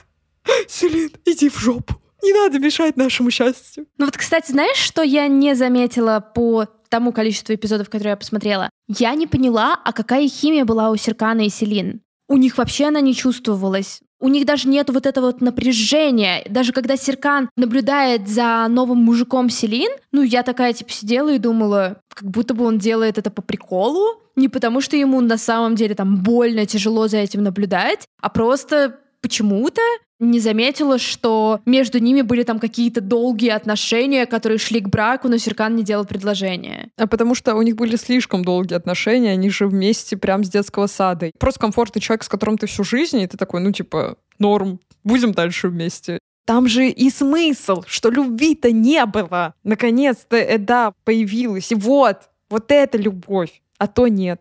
[0.69, 2.01] Селин, иди в жопу.
[2.23, 3.87] Не надо мешать нашему счастью.
[3.97, 8.71] Ну вот, кстати, знаешь, что я не заметила по тому количеству эпизодов, которые я посмотрела?
[8.89, 12.01] Я не поняла, а какая химия была у Серкана и Селин.
[12.29, 14.01] У них вообще она не чувствовалась.
[14.21, 16.45] У них даже нет вот этого вот напряжения.
[16.49, 22.01] Даже когда Серкан наблюдает за новым мужиком Селин, ну, я такая, типа, сидела и думала,
[22.13, 25.95] как будто бы он делает это по приколу, не потому что ему на самом деле
[25.95, 29.83] там больно, тяжело за этим наблюдать, а просто почему-то
[30.21, 35.39] не заметила, что между ними были там какие-то долгие отношения, которые шли к браку, но
[35.39, 36.91] Серкан не делал предложение.
[36.97, 40.87] А потому что у них были слишком долгие отношения, они же вместе прям с детского
[40.87, 41.31] сада.
[41.39, 45.33] Просто комфортный человек, с которым ты всю жизнь, и ты такой, ну типа, норм, будем
[45.33, 46.19] дальше вместе.
[46.45, 49.55] Там же и смысл, что любви-то не было.
[49.65, 51.71] Наконец-то, э, да, появилась.
[51.71, 54.41] И вот, вот это любовь, а то нет.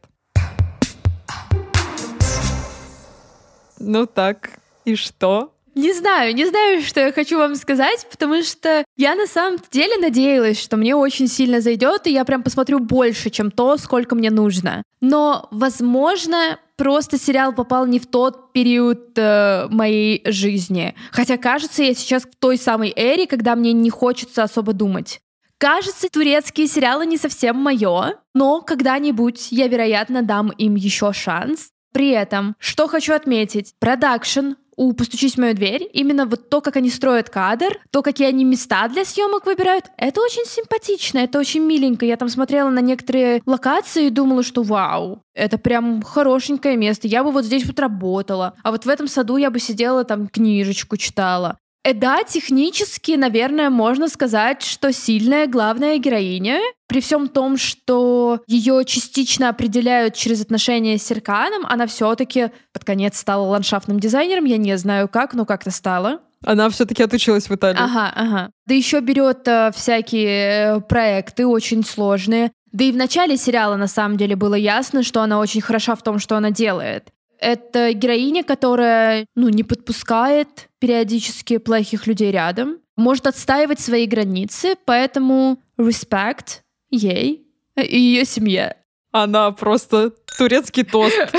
[3.80, 5.54] Ну так, и что?
[5.78, 9.98] Не знаю, не знаю, что я хочу вам сказать, потому что я на самом деле
[9.98, 14.32] надеялась, что мне очень сильно зайдет, и я прям посмотрю больше, чем то, сколько мне
[14.32, 14.82] нужно.
[15.02, 20.96] Но, возможно, просто сериал попал не в тот период э, моей жизни.
[21.12, 25.20] Хотя, кажется, я сейчас в той самой эре, когда мне не хочется особо думать.
[25.60, 31.70] Кажется, турецкие сериалы не совсем мое, но когда-нибудь я, вероятно, дам им еще шанс.
[31.94, 36.78] При этом, что хочу отметить, продакшн у «Постучись в мою дверь», именно вот то, как
[36.78, 41.62] они строят кадр, то, какие они места для съемок выбирают, это очень симпатично, это очень
[41.62, 42.06] миленько.
[42.06, 47.24] Я там смотрела на некоторые локации и думала, что вау, это прям хорошенькое место, я
[47.24, 50.96] бы вот здесь вот работала, а вот в этом саду я бы сидела там книжечку
[50.96, 51.58] читала.
[51.88, 58.84] Э, да, технически, наверное, можно сказать, что сильная главная героиня, при всем том, что ее
[58.86, 64.44] частично определяют через отношения с Серканом, она все-таки под конец стала ландшафтным дизайнером.
[64.44, 66.20] Я не знаю как, но как-то стала.
[66.46, 67.80] Она все-таки отучилась в Италии.
[67.80, 68.52] Ага, ага.
[68.66, 72.52] Да еще берет э, всякие э, проекты очень сложные.
[72.74, 76.04] Да и в начале сериала на самом деле было ясно, что она очень хороша в
[76.04, 77.08] том, что она делает.
[77.40, 85.60] Это героиня, которая, ну, не подпускает периодически плохих людей рядом, может отстаивать свои границы, поэтому
[85.78, 88.78] респект ей и ее семье.
[89.12, 91.16] Она просто турецкий тост.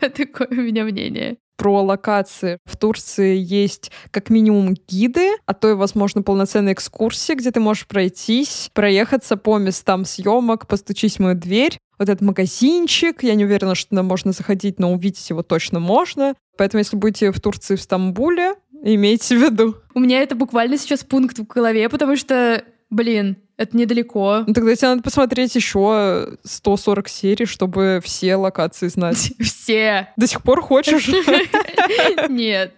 [0.00, 1.36] Такое у меня мнение.
[1.56, 2.58] Про локации.
[2.64, 7.86] В Турции есть как минимум гиды, а то и, возможно, полноценные экскурсии, где ты можешь
[7.86, 11.78] пройтись, проехаться по местам съемок, постучись в мою дверь.
[11.98, 16.34] Вот этот магазинчик, я не уверена, что туда можно заходить, но увидеть его точно можно.
[16.56, 19.76] Поэтому, если будете в Турции, в Стамбуле, имейте в виду.
[19.94, 24.44] У меня это буквально сейчас пункт в голове, потому что, блин, это недалеко.
[24.46, 29.32] Ну, тогда тебе надо посмотреть еще 140 серий, чтобы все локации знать.
[29.40, 30.08] Все.
[30.16, 31.08] До сих пор хочешь?
[32.28, 32.74] Нет.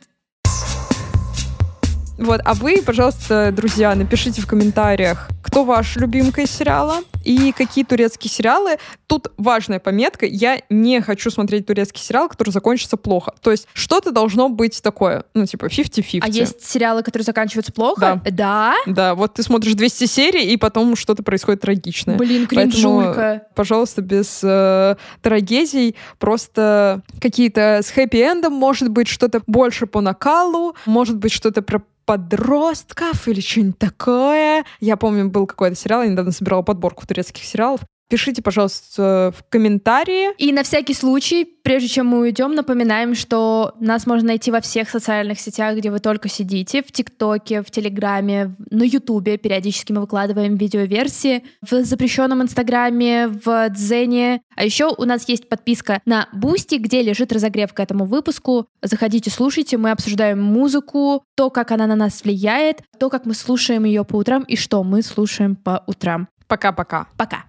[2.19, 7.83] Вот, а вы, пожалуйста, друзья, напишите в комментариях, кто ваш любимка из сериала и какие
[7.83, 8.77] турецкие сериалы.
[9.07, 10.27] Тут важная пометка.
[10.27, 13.33] Я не хочу смотреть турецкий сериал, который закончится плохо.
[13.41, 16.19] То есть что-то должно быть такое, ну, типа 50-50.
[16.21, 18.21] А есть сериалы, которые заканчиваются плохо?
[18.23, 18.31] Да.
[18.31, 18.75] Да?
[18.85, 22.19] Да, вот ты смотришь 200 серий, и потом что-то происходит трагичное.
[22.19, 23.15] Блин, кринжулька.
[23.17, 30.77] Поэтому, пожалуйста, без э, трагедий, просто какие-то с хэппи-эндом, может быть, что-то больше по накалу,
[30.85, 34.65] может быть, что-то про подростков или что-нибудь такое.
[34.81, 37.81] Я помню, был какой-то сериал, я недавно собирала подборку турецких сериалов.
[38.09, 40.33] Пишите, пожалуйста, в комментарии.
[40.39, 44.89] И на всякий случай, прежде чем мы уйдем, напоминаем, что нас можно найти во всех
[44.89, 49.39] социальных сетях, где вы только сидите, в ТикТоке, в Телеграме, на Ютубе.
[49.39, 54.41] Периодически мы выкладываем видеоверсии, в запрещенном Инстаграме, в Дзене.
[54.55, 58.67] А еще у нас есть подписка на Бусти, где лежит разогрев к этому выпуску.
[58.83, 63.85] Заходите, слушайте, мы обсуждаем музыку, то, как она на нас влияет, то, как мы слушаем
[63.85, 66.29] ее по утрам и что мы слушаем по утрам.
[66.47, 67.09] Пока-пока.
[67.17, 67.47] Пока.